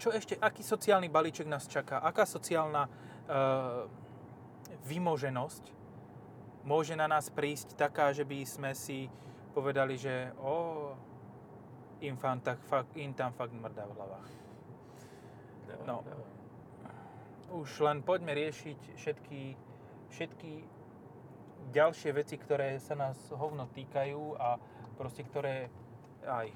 Čo 0.00 0.10
ešte, 0.10 0.34
aký 0.34 0.66
sociálny 0.66 1.06
balíček 1.06 1.46
nás 1.46 1.70
čaká? 1.70 2.02
Aká 2.02 2.26
sociálna 2.26 2.90
uh, 2.90 3.86
vymoženosť 4.82 5.82
môže 6.66 6.94
na 6.94 7.06
nás 7.06 7.30
prísť 7.30 7.74
taká, 7.78 8.10
že 8.10 8.26
by 8.26 8.38
sme 8.46 8.70
si 8.74 9.06
povedali, 9.54 9.98
že 9.98 10.30
o, 10.40 10.90
im, 12.00 12.16
fan, 12.16 12.40
tak, 12.40 12.58
fakt, 12.66 12.94
im 12.96 13.12
tam 13.14 13.34
fakt 13.34 13.52
mrdá 13.52 13.84
v 13.86 13.94
hlavách. 13.98 14.30
No. 15.86 16.06
Už 17.52 17.68
len 17.84 18.00
poďme 18.00 18.32
riešiť 18.32 18.96
všetky, 18.96 19.42
všetky 20.14 20.52
ďalšie 21.74 22.10
veci, 22.16 22.36
ktoré 22.38 22.78
sa 22.80 22.96
nás 22.96 23.18
hovno 23.34 23.68
týkajú 23.70 24.22
a 24.38 24.56
proste 25.02 25.26
ktoré 25.26 25.66
aj 26.22 26.54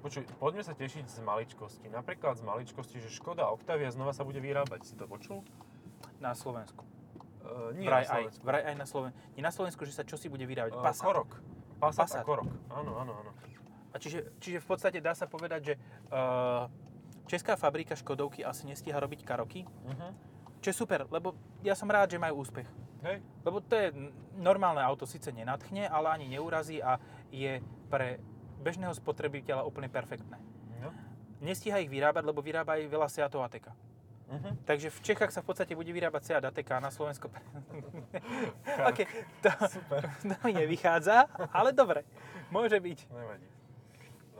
Počuj, 0.00 0.24
poďme 0.40 0.64
sa 0.64 0.72
tešiť 0.72 1.12
z 1.12 1.20
maličkosti. 1.20 1.92
Napríklad 1.92 2.40
z 2.40 2.42
maličkosti, 2.48 3.04
že 3.04 3.12
Škoda 3.12 3.52
Octavia 3.52 3.92
znova 3.92 4.16
sa 4.16 4.24
bude 4.24 4.40
vyrábať. 4.40 4.88
Si 4.88 4.96
to 4.96 5.04
počul? 5.04 5.44
na 6.20 6.32
Slovensku. 6.32 6.84
Uh, 7.40 7.72
nie 7.76 7.88
vraj 7.88 8.04
na 8.04 8.08
aj, 8.08 8.08
Slovensku. 8.08 8.42
vraj 8.44 8.62
aj 8.64 8.76
na 8.76 8.86
Slovensku. 8.88 9.18
Nie 9.36 9.42
na 9.44 9.52
Slovensku, 9.52 9.82
že 9.88 9.92
sa 9.92 10.04
čosi 10.04 10.28
bude 10.32 10.44
vyrábať. 10.48 10.72
Uh, 10.72 10.84
Passat. 10.84 11.04
Korok. 11.04 11.30
Passat, 11.80 12.00
Passat. 12.08 12.20
a 12.20 12.28
Korok. 12.28 12.48
Áno, 12.72 12.92
áno, 12.96 13.12
áno. 13.12 13.30
A 13.92 13.96
čiže, 14.00 14.32
čiže 14.40 14.60
v 14.60 14.66
podstate 14.68 15.00
dá 15.04 15.12
sa 15.16 15.28
povedať, 15.28 15.60
že 15.60 15.74
uh, 16.12 16.68
česká 17.28 17.56
fabrika 17.60 17.92
Škodovky 17.96 18.40
asi 18.40 18.68
nestíha 18.68 18.96
robiť 18.96 19.20
karoky, 19.24 19.64
Uh-huh. 19.68 20.12
čo 20.64 20.72
je 20.72 20.76
super, 20.76 21.08
lebo 21.12 21.36
ja 21.64 21.72
som 21.76 21.88
rád, 21.92 22.12
že 22.12 22.20
majú 22.20 22.40
úspech. 22.40 22.68
Hej. 23.00 23.24
Lebo 23.48 23.64
to 23.64 23.72
je 23.80 23.88
normálne 24.36 24.84
auto, 24.84 25.08
síce 25.08 25.32
nenatchne, 25.32 25.88
ale 25.88 26.12
ani 26.20 26.28
neurazí 26.28 26.84
a 26.84 27.00
je 27.30 27.62
pre 27.88 28.18
bežného 28.60 28.92
spotrebiteľa 28.92 29.64
úplne 29.64 29.88
perfektné. 29.88 30.36
No. 30.84 30.92
Nestíha 31.40 31.80
ich 31.80 31.88
vyrábať, 31.88 32.22
lebo 32.26 32.44
vyrába 32.44 32.76
aj 32.76 32.90
veľa 32.90 33.08
Seatov 33.08 33.42
Ateka. 33.42 33.72
Uh-huh. 34.30 34.54
Takže 34.62 34.94
v 34.94 35.00
Čechách 35.02 35.34
sa 35.34 35.42
v 35.42 35.50
podstate 35.50 35.74
bude 35.74 35.90
vyrábať 35.90 36.22
Seat 36.22 36.44
Ateka 36.46 36.78
a 36.78 36.84
na 36.86 36.94
Slovensku... 36.94 37.26
OK, 38.88 38.98
to, 39.42 39.50
Super. 39.66 40.06
to 40.22 40.38
nevychádza, 40.46 41.26
ale 41.50 41.74
dobre, 41.74 42.06
môže 42.54 42.78
byť. 42.78 42.98
Nevadí. 43.10 43.59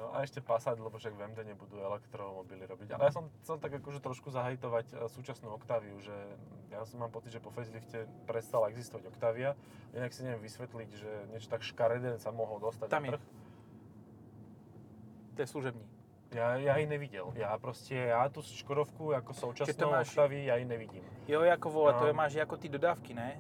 No 0.01 0.09
a 0.11 0.25
ešte 0.25 0.41
Passat, 0.41 0.75
lebo 0.75 0.97
však 0.97 1.13
v 1.13 1.29
MD 1.29 1.45
nebudú 1.45 1.77
elektromobily 1.77 2.65
robiť. 2.65 2.89
Ale 2.91 3.05
ja 3.05 3.13
som 3.13 3.29
chcel 3.39 3.61
tak 3.61 3.77
akože 3.77 4.01
trošku 4.01 4.33
zahajtovať 4.33 4.87
e, 4.89 5.05
súčasnú 5.07 5.53
Octaviu, 5.53 6.01
že 6.01 6.17
ja 6.69 6.81
som 6.83 6.99
mám 6.99 7.13
pocit, 7.13 7.29
že 7.29 7.39
po 7.39 7.53
facelifte 7.53 8.09
prestala 8.25 8.73
existovať 8.73 9.13
Octavia. 9.13 9.53
Inak 9.93 10.11
si 10.11 10.25
neviem 10.25 10.41
vysvetliť, 10.41 10.91
že 10.91 11.11
niečo 11.29 11.47
tak 11.47 11.61
škaredé 11.61 12.17
sa 12.17 12.33
mohol 12.33 12.57
dostať 12.59 12.89
Tam 12.89 13.05
na 13.05 13.15
trh. 13.15 13.23
To 15.31 15.39
je 15.39 15.49
služební. 15.49 15.85
Ja, 16.31 16.57
ja 16.57 16.79
ich 16.79 16.87
nevidel. 16.87 17.29
Ja 17.35 17.53
proste, 17.57 17.93
ja 17.93 18.25
tú 18.27 18.41
Škodovku 18.41 19.13
ako 19.13 19.31
to 19.31 19.41
súčasnú 19.43 19.91
máš- 19.91 20.15
Octavii, 20.15 20.47
ja 20.47 20.57
ich 20.57 20.65
nevidím. 20.65 21.05
Jo, 21.27 21.43
ako 21.43 21.67
vole, 21.69 21.93
to 21.93 22.05
No. 22.05 22.09
je, 22.09 22.15
máš 22.15 22.33
ako 22.39 22.57
ty 22.57 22.67
dodávky, 22.69 23.13
ne? 23.13 23.37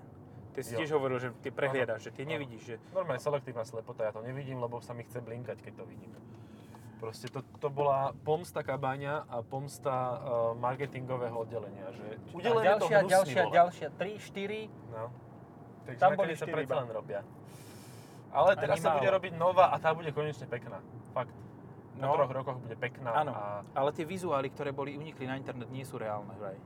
Ty 0.51 0.61
si 0.61 0.75
Jo. 0.75 0.79
tiež 0.83 0.90
hovoril, 0.92 1.16
že 1.16 1.31
ty 1.38 1.49
prehliadaš, 1.49 2.03
že 2.03 2.12
ty 2.12 2.27
Áno. 2.27 2.35
nevidíš, 2.35 2.62
že... 2.64 2.75
Normálne 2.90 3.16
selektívna 3.16 3.62
slepota, 3.62 4.03
ja 4.03 4.11
to 4.11 4.20
nevidím, 4.20 4.59
lebo 4.59 4.83
sa 4.83 4.90
mi 4.90 5.07
chce 5.07 5.23
blinkať, 5.23 5.62
keď 5.62 5.73
to 5.73 5.85
vidím. 5.87 6.11
Proste 7.00 7.26
to, 7.26 7.40
to 7.56 7.68
bola 7.68 8.12
pomsta 8.14 8.60
kabaňa 8.60 9.24
a 9.24 9.40
pomsta 9.40 9.88
uh, 9.88 10.16
marketingového 10.54 11.32
oddelenia, 11.34 11.88
že 11.90 12.20
udelené 12.30 12.76
to 12.76 12.86
hnusný 12.86 13.08
ďalšia, 13.08 13.42
vole. 13.42 13.54
ďalšia, 13.56 13.88
3, 13.90 14.20
4. 14.68 14.92
No. 14.92 15.04
Takže 15.82 15.96
Tam 15.98 16.10
boli 16.14 16.32
sa 16.34 16.44
predsa 16.44 16.74
len 16.76 16.90
robia. 16.90 17.20
Ale 18.30 18.52
teraz 18.54 18.76
Ani 18.76 18.84
sa 18.84 18.88
málo. 18.90 18.98
bude 19.00 19.10
robiť 19.10 19.32
nová 19.34 19.72
a 19.72 19.76
tá 19.76 19.90
bude 19.90 20.12
konečne 20.12 20.44
pekná. 20.44 20.78
Fakt. 21.10 21.32
Po 21.90 21.98
No. 21.98 22.14
troch 22.14 22.30
rokoch 22.30 22.58
bude 22.58 22.76
pekná 22.76 23.12
Áno. 23.14 23.32
a 23.32 23.60
Ale 23.74 23.90
tie 23.90 24.04
vizuály, 24.04 24.48
ktoré 24.48 24.70
boli 24.70 24.94
unikli 24.94 25.24
na 25.24 25.34
internet, 25.34 25.68
nie 25.68 25.82
sú 25.82 25.96
reálne 25.96 26.32
vraj. 26.34 26.56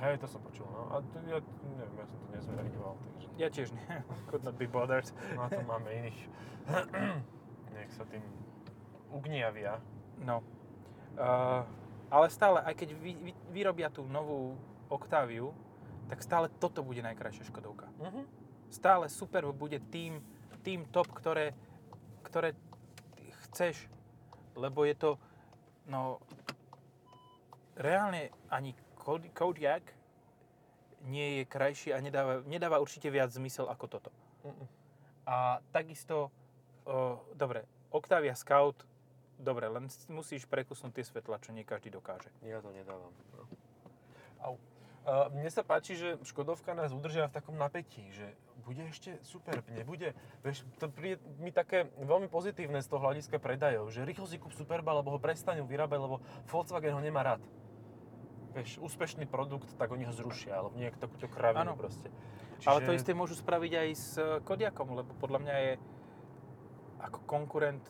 hej, 0.00 0.16
to 0.16 0.26
som 0.26 0.40
počul. 0.40 0.64
No. 0.66 0.88
A 0.88 1.04
to, 1.04 1.20
ja, 1.22 1.38
neviem, 1.68 1.94
ja 1.94 2.06
som 2.06 2.16
to 2.16 2.26
nezverejňoval, 2.32 2.94
takže 2.96 3.26
Ja 3.36 3.48
tiež 3.48 3.68
nie. 3.68 3.84
Could 4.30 4.42
not 4.42 4.54
be 4.54 4.64
bothered. 4.64 5.04
na 5.34 5.46
to 5.46 5.60
máme 5.60 5.90
iných. 5.92 6.18
Nech 7.76 7.90
sa 7.92 8.06
tým 8.06 8.22
ugniavia. 9.12 9.78
No. 10.22 10.42
Uh, 11.18 11.66
ale 12.10 12.26
stále, 12.30 12.58
aj 12.66 12.74
keď 12.74 12.88
vy, 12.98 13.12
vy, 13.30 13.32
vyrobia 13.54 13.90
tú 13.90 14.02
novú 14.06 14.58
Octaviu, 14.90 15.54
tak 16.10 16.26
stále 16.26 16.50
toto 16.58 16.82
bude 16.82 17.02
najkrajšia 17.06 17.46
Škodovka. 17.46 17.86
Mhm. 18.02 18.26
stále 18.70 19.06
Superb 19.10 19.54
bude 19.54 19.78
tým, 19.90 20.22
tým 20.62 20.86
top, 20.90 21.10
ktoré, 21.14 21.54
ktoré 22.22 22.54
chceš, 23.46 23.90
lebo 24.54 24.86
je 24.86 24.94
to, 24.94 25.10
no, 25.86 26.22
reálne 27.78 28.30
ani 28.50 28.74
Kod- 28.94 29.30
Kodiaq 29.32 29.82
nie 31.08 31.40
je 31.40 31.42
krajší 31.48 31.96
a 31.96 31.98
nedáva, 31.98 32.44
nedáva 32.44 32.76
určite 32.78 33.08
viac 33.08 33.32
zmysel 33.32 33.66
ako 33.66 33.86
toto. 33.88 34.10
Mm-mm. 34.44 34.68
A 35.24 35.64
takisto, 35.72 36.28
o, 36.84 37.24
dobre, 37.32 37.64
Octavia 37.88 38.36
Scout, 38.36 38.84
dobre, 39.40 39.66
len 39.66 39.88
musíš 40.12 40.44
prekusnúť 40.46 41.00
tie 41.00 41.04
svetla, 41.04 41.40
čo 41.40 41.50
nie 41.56 41.64
každý 41.64 41.90
dokáže. 41.90 42.28
Ja 42.44 42.60
to 42.60 42.70
nedávam. 42.70 43.12
No. 43.34 43.44
Au. 44.40 44.54
Uh, 45.00 45.32
mne 45.32 45.48
sa 45.48 45.64
páči, 45.64 45.96
že 45.96 46.20
Škodovka 46.28 46.76
nás 46.76 46.92
udržia 46.92 47.32
v 47.32 47.40
takom 47.40 47.56
napätí, 47.56 48.04
že 48.12 48.36
bude 48.60 48.84
ešte 48.84 49.16
super, 49.24 49.64
nebude. 49.72 50.12
Vieš, 50.44 50.68
to 50.76 50.92
príde 50.92 51.24
mi 51.40 51.48
také 51.48 51.88
veľmi 51.96 52.28
pozitívne 52.28 52.84
z 52.84 52.88
toho 52.92 53.00
hľadiska 53.00 53.40
predajov, 53.40 53.88
že 53.88 54.04
rýchlo 54.04 54.28
si 54.28 54.36
kúp 54.36 54.52
Superba, 54.52 54.92
lebo 54.92 55.16
ho 55.16 55.18
prestanú 55.18 55.64
vyrábať, 55.64 55.98
lebo 56.04 56.16
Volkswagen 56.52 56.92
ho 56.92 57.00
nemá 57.00 57.24
rád. 57.24 57.42
Vieš, 58.52 58.76
úspešný 58.84 59.24
produkt, 59.24 59.72
tak 59.80 59.88
oni 59.88 60.04
ho 60.04 60.12
zrušia, 60.12 60.60
alebo 60.60 60.76
nejak 60.76 61.00
takúto 61.00 61.32
kravinu 61.32 61.72
Áno. 61.72 61.80
proste. 61.80 62.12
Ale 62.68 62.84
to 62.84 62.92
isté 62.92 63.16
môžu 63.16 63.40
spraviť 63.40 63.72
aj 63.72 63.88
s 63.96 64.08
e, 64.20 64.44
Kodiakom, 64.44 64.92
lebo 64.92 65.16
podľa 65.16 65.38
mňa 65.40 65.54
je 65.64 65.72
ako 67.00 67.18
konkurent 67.24 67.80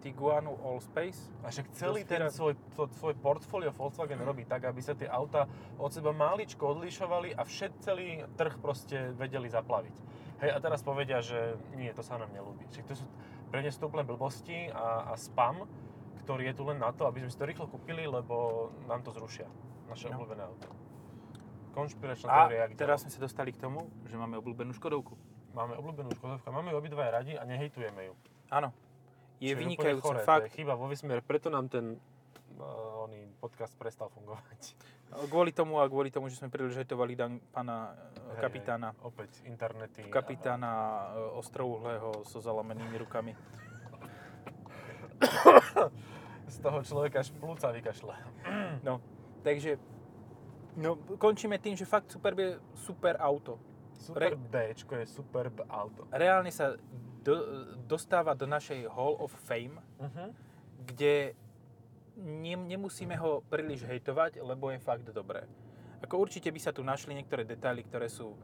Tiguanu 0.00 0.56
Allspace. 0.64 1.28
A 1.44 1.52
však 1.52 1.70
celý 1.76 2.08
ten 2.08 2.24
svoj, 2.32 2.56
to, 2.72 2.88
svoj 2.96 3.14
portfólio 3.20 3.70
Volkswagen 3.70 4.18
robí 4.24 4.48
tak, 4.48 4.64
aby 4.64 4.80
sa 4.80 4.96
tie 4.96 5.06
auta 5.06 5.44
od 5.76 5.92
seba 5.92 6.10
máličko 6.10 6.72
odlišovali 6.72 7.36
a 7.36 7.44
všet 7.44 7.72
celý 7.84 8.24
trh 8.34 8.56
proste 8.58 9.12
vedeli 9.14 9.46
zaplaviť. 9.52 9.96
Hej, 10.40 10.50
a 10.56 10.58
teraz 10.58 10.80
povedia, 10.80 11.20
že 11.20 11.60
nie, 11.76 11.92
to 11.92 12.00
sa 12.00 12.16
nám 12.16 12.32
nelúbi. 12.32 12.64
Však 12.72 12.84
to 12.88 12.96
sú 12.96 13.04
pre 13.52 13.60
ne 13.60 13.68
úplne 13.68 14.08
blbosti 14.08 14.72
a, 14.72 15.12
a 15.12 15.14
spam, 15.20 15.68
ktorý 16.24 16.48
je 16.48 16.54
tu 16.56 16.62
len 16.64 16.80
na 16.80 16.96
to, 16.96 17.04
aby 17.04 17.20
sme 17.20 17.30
si 17.30 17.36
to 17.36 17.44
rýchlo 17.44 17.68
kúpili, 17.68 18.08
lebo 18.08 18.68
nám 18.88 19.04
to 19.04 19.12
zrušia. 19.12 19.44
Naše 19.90 20.08
No. 20.08 20.16
obľúbené 20.16 20.42
auto. 20.48 20.70
Konšpiračná 21.70 22.26
A 22.26 22.36
teória. 22.48 22.66
jak 22.66 22.72
teraz 22.74 23.02
sme 23.04 23.10
sa 23.12 23.20
dostali 23.20 23.52
k 23.52 23.58
tomu, 23.60 23.86
že 24.06 24.18
máme 24.18 24.38
obľúbenú 24.38 24.74
Škodovku. 24.74 25.14
Máme 25.54 25.76
obľúbenú 25.78 26.10
Škodovku, 26.14 26.46
a 26.46 26.52
máme 26.54 26.70
ju 26.72 26.76
obidvaja 26.78 27.10
radi 27.10 27.34
a 27.38 27.42
nehejtujeme 27.44 28.10
ju. 28.10 28.14
Áno. 28.50 28.70
Je 29.40 29.52
vynikajúca, 29.56 30.04
choré, 30.04 30.20
fakt. 30.22 30.44
To 30.44 30.48
je 30.52 30.56
chyba 30.60 30.76
vo 30.76 30.86
vesmíre, 30.86 31.24
preto 31.24 31.48
nám 31.48 31.72
ten 31.72 31.96
uh, 32.60 33.04
oný 33.08 33.24
podcast 33.40 33.72
prestal 33.80 34.12
fungovať. 34.12 34.76
Kvôli 35.26 35.50
tomu 35.50 35.80
a 35.82 35.88
kvôli 35.90 36.12
tomu, 36.12 36.30
že 36.30 36.38
sme 36.38 36.52
príliš 36.52 36.78
hejtovali 36.78 37.18
dan 37.18 37.42
pána 37.50 37.90
e, 37.90 38.38
Hej, 38.38 38.46
kapitána. 38.46 38.88
hej, 38.94 39.02
opäť 39.02 39.30
internety. 39.42 40.06
a- 40.06 40.12
Kapitána 40.12 40.70
e, 40.70 41.34
ostrouhlého 41.34 42.22
so 42.22 42.38
zalomenými 42.38 42.94
rukami. 42.94 43.34
Z 46.54 46.56
toho 46.62 46.78
človeka 46.86 47.26
až 47.26 47.34
plúca 47.34 47.74
vykašle. 47.74 48.14
No, 48.86 49.02
takže 49.42 49.76
no, 50.78 50.94
končíme 51.18 51.58
tým, 51.58 51.74
že 51.74 51.84
fakt 51.84 52.08
Superb 52.08 52.38
je 52.38 52.50
super 52.78 53.18
auto. 53.18 53.58
Super 53.92 54.32
Bčko 54.38 54.94
je 54.94 55.06
superb 55.10 55.60
auto. 55.68 56.08
Reálne 56.08 56.48
sa 56.48 56.78
do, 57.20 57.34
dostáva 57.84 58.32
do 58.34 58.48
našej 58.48 58.88
Hall 58.88 59.16
of 59.20 59.32
Fame, 59.44 59.78
Uh-huh. 60.00 60.32
kde 60.80 61.36
ne, 62.16 62.54
nemusíme 62.56 63.16
ho 63.20 63.44
príliš 63.52 63.84
hejtovať, 63.84 64.40
lebo 64.40 64.72
je 64.72 64.80
fakt 64.80 65.04
dobré. 65.12 65.44
Ako 66.00 66.16
určite 66.16 66.48
by 66.48 66.60
sa 66.60 66.72
tu 66.72 66.80
našli 66.80 67.12
niektoré 67.12 67.44
detaily, 67.44 67.84
ktoré 67.84 68.08
sú 68.08 68.36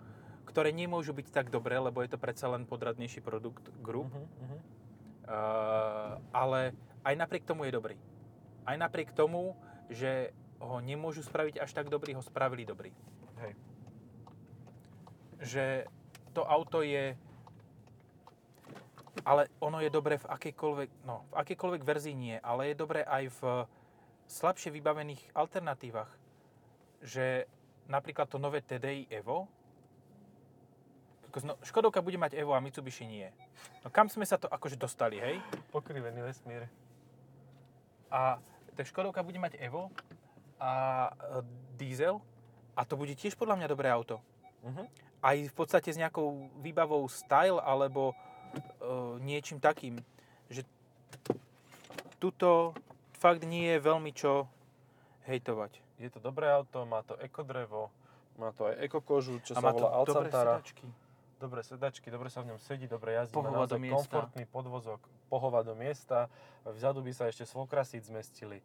ktoré 0.47 0.73
nemôžu 0.73 1.13
byť 1.13 1.29
tak 1.35 1.47
dobré, 1.53 1.77
lebo 1.77 2.01
je 2.01 2.09
to 2.09 2.23
predsa 2.23 2.49
len 2.49 2.65
podradnejší 2.65 3.21
produkt 3.21 3.69
Group. 3.85 4.09
Uh-huh. 4.09 4.25
Uh-huh. 4.25 4.61
Uh, 5.27 6.13
ale 6.31 6.73
aj 7.05 7.15
napriek 7.19 7.45
tomu 7.45 7.67
je 7.67 7.75
dobrý. 7.75 7.99
Aj 8.65 8.79
napriek 8.79 9.13
tomu, 9.13 9.59
že 9.91 10.33
ho 10.63 10.81
nemôžu 10.81 11.27
spraviť 11.27 11.61
až 11.61 11.71
tak 11.77 11.93
dobrý, 11.93 12.17
ho 12.17 12.23
spravili 12.25 12.65
dobrý. 12.65 12.95
Hej. 13.43 13.53
Že 15.45 15.65
to 16.33 16.47
auto 16.47 16.81
je... 16.81 17.19
Ale 19.25 19.49
ono 19.63 19.81
je 19.81 19.89
dobré 19.89 20.21
v 20.21 20.29
akejkoľvek, 20.29 20.91
no, 21.09 21.25
v 21.33 21.35
akejkoľvek 21.41 21.83
verzii 21.83 22.17
nie, 22.17 22.37
ale 22.43 22.73
je 22.73 22.77
dobré 22.77 23.01
aj 23.07 23.25
v 23.41 23.41
slabšie 24.29 24.75
vybavených 24.75 25.23
alternatívach. 25.33 26.11
Že 27.01 27.49
napríklad 27.89 28.29
to 28.29 28.37
nové 28.37 28.61
TDI 28.61 29.09
Evo, 29.09 29.49
no, 31.45 31.57
Škodovka 31.61 32.01
bude 32.01 32.17
mať 32.17 32.37
Evo 32.37 32.57
a 32.57 32.61
Mitsubishi 32.61 33.05
nie. 33.05 33.29
No 33.85 33.93
kam 33.93 34.09
sme 34.09 34.25
sa 34.25 34.41
to 34.41 34.49
akože 34.49 34.81
dostali, 34.81 35.21
hej? 35.21 35.37
Pokrivený 35.73 36.25
vesmír. 36.25 36.69
A 38.09 38.41
tak 38.77 38.89
Škodovka 38.89 39.25
bude 39.25 39.41
mať 39.41 39.57
Evo 39.61 39.93
a 40.57 40.73
e, 41.09 41.45
diesel 41.77 42.21
a 42.77 42.85
to 42.85 42.97
bude 42.97 43.13
tiež 43.17 43.37
podľa 43.37 43.57
mňa 43.61 43.69
dobré 43.69 43.89
auto. 43.89 44.21
Uh-huh. 44.65 44.87
Aj 45.21 45.37
v 45.37 45.55
podstate 45.57 45.93
s 45.93 46.01
nejakou 46.01 46.49
výbavou 46.61 47.05
style 47.09 47.61
alebo 47.61 48.13
niečím 49.21 49.59
takým, 49.59 50.01
že 50.49 50.63
tuto 52.23 52.73
fakt 53.19 53.45
nie 53.45 53.67
je 53.77 53.79
veľmi 53.83 54.11
čo 54.15 54.47
hejtovať. 55.27 55.83
Je 55.97 56.09
to 56.13 56.21
dobré 56.21 56.53
auto, 56.53 56.85
má 56.85 57.01
to 57.03 57.17
ekodrevo, 57.19 57.89
má 58.37 58.53
to 58.53 58.69
aj 58.69 58.77
ekokožu, 58.85 59.41
čo 59.43 59.57
a 59.57 59.61
sa 59.61 59.65
má 59.65 59.73
to 59.73 59.85
volá 59.89 60.05
dobré 60.05 60.29
Alcantara. 60.29 60.53
sedačky. 60.61 60.87
Dobré 61.37 61.61
sedačky, 61.61 62.07
dobre 62.09 62.29
sa 62.33 62.41
v 62.41 62.53
ňom 62.55 62.59
sedí, 62.61 62.89
dobre 62.89 63.13
jazdí. 63.13 63.37
Pohova 63.37 63.69
do 63.69 63.77
miesta. 63.77 64.09
komfortný 64.09 64.45
podvozok, 64.49 65.01
pohova 65.29 65.61
do 65.61 65.77
miesta. 65.77 66.33
Vzadu 66.65 67.05
by 67.05 67.13
sa 67.13 67.29
ešte 67.29 67.45
svokrasíc 67.45 68.09
zmestili. 68.09 68.65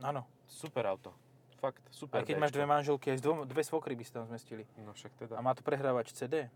Áno. 0.00 0.24
Super 0.48 0.88
auto. 0.88 1.12
Fakt, 1.60 1.82
super 1.92 2.22
Aj 2.22 2.24
keď 2.24 2.38
Bčko. 2.38 2.44
máš 2.46 2.52
dve 2.54 2.66
manželky, 2.70 3.06
aj 3.12 3.18
dve 3.44 3.62
svokry 3.66 3.98
by 3.98 4.04
sa 4.06 4.22
tam 4.22 4.30
zmestili. 4.30 4.64
No 4.80 4.94
však 4.94 5.12
teda. 5.18 5.34
A 5.36 5.42
má 5.44 5.52
to 5.52 5.60
prehrávač 5.60 6.14
CD, 6.14 6.48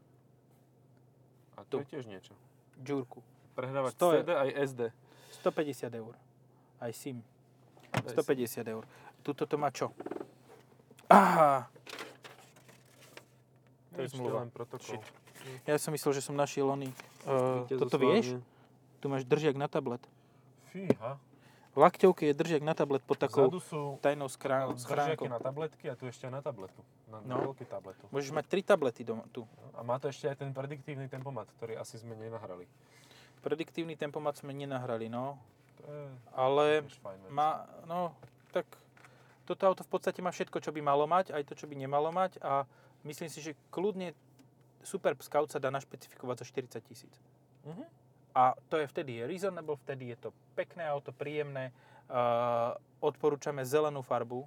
A 1.56 1.64
to 1.64 1.70
tu. 1.70 1.76
je 1.78 1.84
tiež 1.96 2.04
niečo. 2.06 2.32
Džúrku. 2.80 3.20
Prehrávať 3.52 3.92
Sto- 3.92 4.12
CD 4.16 4.30
aj 4.32 4.50
SD. 4.64 4.80
150 5.40 5.92
eur. 5.92 6.14
Aj 6.80 6.92
SIM. 6.92 7.20
To 7.92 8.08
je 8.08 8.16
150 8.16 8.64
eur. 8.66 8.84
Tuto 9.22 9.44
to 9.44 9.56
má 9.60 9.68
čo? 9.70 9.92
Aha, 11.12 11.68
to 13.92 14.00
je 14.00 14.08
zmluva. 14.08 14.48
ja 15.68 15.76
som 15.76 15.92
myslel, 15.92 16.12
že 16.16 16.22
som 16.24 16.32
našiel 16.32 16.64
oný. 16.64 16.88
Uh, 17.28 17.68
toto 17.68 18.00
vieš? 18.00 18.40
Tu 18.98 19.06
máš 19.06 19.28
držiak 19.28 19.54
na 19.54 19.68
tablet. 19.68 20.00
Fíha. 20.72 21.20
V 21.72 21.78
lakťovke 21.80 22.28
je 22.28 22.34
držiak 22.36 22.62
na 22.64 22.72
tablet 22.72 23.00
pod 23.04 23.16
takou 23.16 23.48
Vzadu 23.48 23.60
sú 23.60 23.80
tajnou 24.00 24.28
skrá- 24.28 24.68
držiaky 24.68 24.80
schránkou. 24.80 25.26
na 25.28 25.38
tabletky 25.40 25.84
a 25.88 25.96
tu 25.96 26.04
ešte 26.04 26.28
na 26.28 26.40
tabletu. 26.40 26.80
Na, 27.12 27.20
na 27.20 27.36
No. 27.36 27.52
veľký 27.52 27.68
tabletu. 27.68 28.08
Môžeš 28.08 28.32
mať 28.32 28.48
tri 28.48 28.64
tablety 28.64 29.04
doma, 29.04 29.28
tu. 29.28 29.44
A 29.76 29.84
má 29.84 30.00
to 30.00 30.08
ešte 30.08 30.32
aj 30.32 30.40
ten 30.40 30.50
prediktívny 30.56 31.12
tempomat, 31.12 31.44
ktorý 31.60 31.76
asi 31.76 32.00
sme 32.00 32.16
nenahrali. 32.16 32.64
Prediktívny 33.44 34.00
tempomat 34.00 34.40
sme 34.40 34.56
nenahrali, 34.56 35.12
no. 35.12 35.36
To 35.76 35.92
je 35.92 36.08
Ale 36.32 36.64
má, 37.28 37.68
no, 37.84 38.16
tak 38.56 38.64
toto 39.44 39.66
auto 39.68 39.82
v 39.84 39.90
podstate 39.92 40.24
má 40.24 40.32
všetko, 40.32 40.62
čo 40.62 40.72
by 40.72 40.80
malo 40.80 41.04
mať, 41.04 41.36
aj 41.36 41.52
to, 41.52 41.58
čo 41.58 41.66
by 41.68 41.74
nemalo 41.76 42.08
mať 42.14 42.38
a 42.40 42.64
myslím 43.04 43.28
si, 43.28 43.42
že 43.42 43.58
kľudne 43.74 44.14
Superb 44.82 45.20
Scout 45.20 45.50
sa 45.52 45.60
dá 45.60 45.68
našpecifikovať 45.68 46.36
za 46.42 46.46
40 46.80 46.88
tisíc. 46.88 47.14
Mhm. 47.66 47.84
A 48.32 48.56
to 48.72 48.80
je 48.80 48.88
vtedy 48.88 49.20
je 49.20 49.28
reasonable, 49.28 49.76
vtedy 49.84 50.16
je 50.16 50.16
to 50.16 50.28
pekné 50.56 50.88
auto, 50.88 51.12
príjemné. 51.12 51.68
Uh, 52.08 52.72
odporúčame 53.00 53.60
zelenú 53.64 54.00
farbu, 54.00 54.44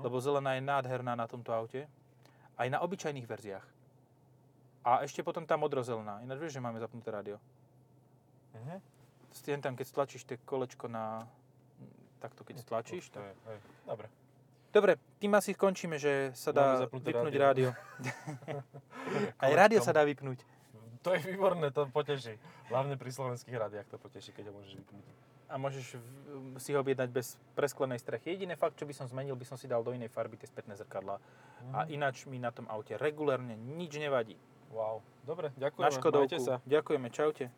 Áno. 0.00 0.08
lebo 0.08 0.16
zelená 0.18 0.56
je 0.56 0.64
nádherná 0.64 1.12
na 1.12 1.28
tomto 1.28 1.52
aute. 1.52 1.84
Aj 2.56 2.68
na 2.72 2.80
obyčajných 2.80 3.28
verziách. 3.28 3.66
A 4.80 5.04
ešte 5.04 5.20
potom 5.20 5.44
tá 5.44 5.60
modrozelená. 5.60 6.24
Ináč 6.24 6.40
vieš, 6.40 6.56
že 6.56 6.64
máme 6.64 6.80
zapnuté 6.80 7.12
rádio. 7.12 7.36
Mhm. 8.56 8.80
Stien 9.30 9.60
tam, 9.60 9.76
keď 9.76 9.86
stlačíš 9.86 10.26
tie 10.26 10.40
kolečko 10.42 10.88
na... 10.88 11.28
Takto, 12.20 12.44
keď 12.44 12.60
stlačíš. 12.60 13.08
To 13.14 13.20
je, 13.22 13.32
hej. 13.32 13.58
Dobre. 13.86 14.08
Dobre, 14.70 14.92
tým 15.18 15.34
asi 15.34 15.50
skončíme, 15.56 15.98
že 15.98 16.30
sa 16.36 16.54
dá 16.54 16.86
vypnúť 16.86 17.34
rádio. 17.34 17.70
rádio. 17.74 18.62
Aj 19.42 19.52
rádio 19.56 19.80
sa 19.82 19.90
dá 19.90 20.06
vypnúť. 20.06 20.46
To 21.02 21.16
je 21.16 21.20
výborné, 21.26 21.72
to 21.72 21.88
poteší. 21.88 22.36
Hlavne 22.68 22.94
pri 23.00 23.10
slovenských 23.10 23.56
rádiách 23.56 23.88
to 23.88 23.96
poteší, 23.96 24.36
keď 24.36 24.52
ho 24.52 24.60
môžeš 24.60 24.78
vypnúť. 24.78 25.06
A 25.50 25.58
môžeš 25.58 25.98
si 26.56 26.70
ho 26.70 26.78
objednať 26.78 27.10
bez 27.10 27.34
presklenej 27.52 27.98
strechy. 27.98 28.32
Jediné 28.32 28.54
fakt, 28.54 28.78
čo 28.78 28.86
by 28.86 28.94
som 28.94 29.10
zmenil, 29.10 29.34
by 29.34 29.42
som 29.42 29.58
si 29.58 29.66
dal 29.66 29.82
do 29.82 29.90
inej 29.90 30.08
farby 30.08 30.38
tie 30.38 30.46
spätné 30.46 30.78
zrkadlá. 30.78 31.18
A 31.74 31.84
Mhm. 31.84 31.90
ináč 31.90 32.16
mi 32.24 32.38
na 32.38 32.54
tom 32.54 32.70
aute 32.70 32.94
regulérne 32.94 33.58
nič 33.58 33.98
nevadí. 33.98 34.38
Wow. 34.70 35.02
Dobre, 35.26 35.50
ďakujem. 35.58 35.82
Na 35.82 35.90
Škodovku. 35.90 36.30
Majte 36.30 36.38
sa. 36.38 36.62
Ďakujeme, 36.64 37.10
čaute. 37.10 37.50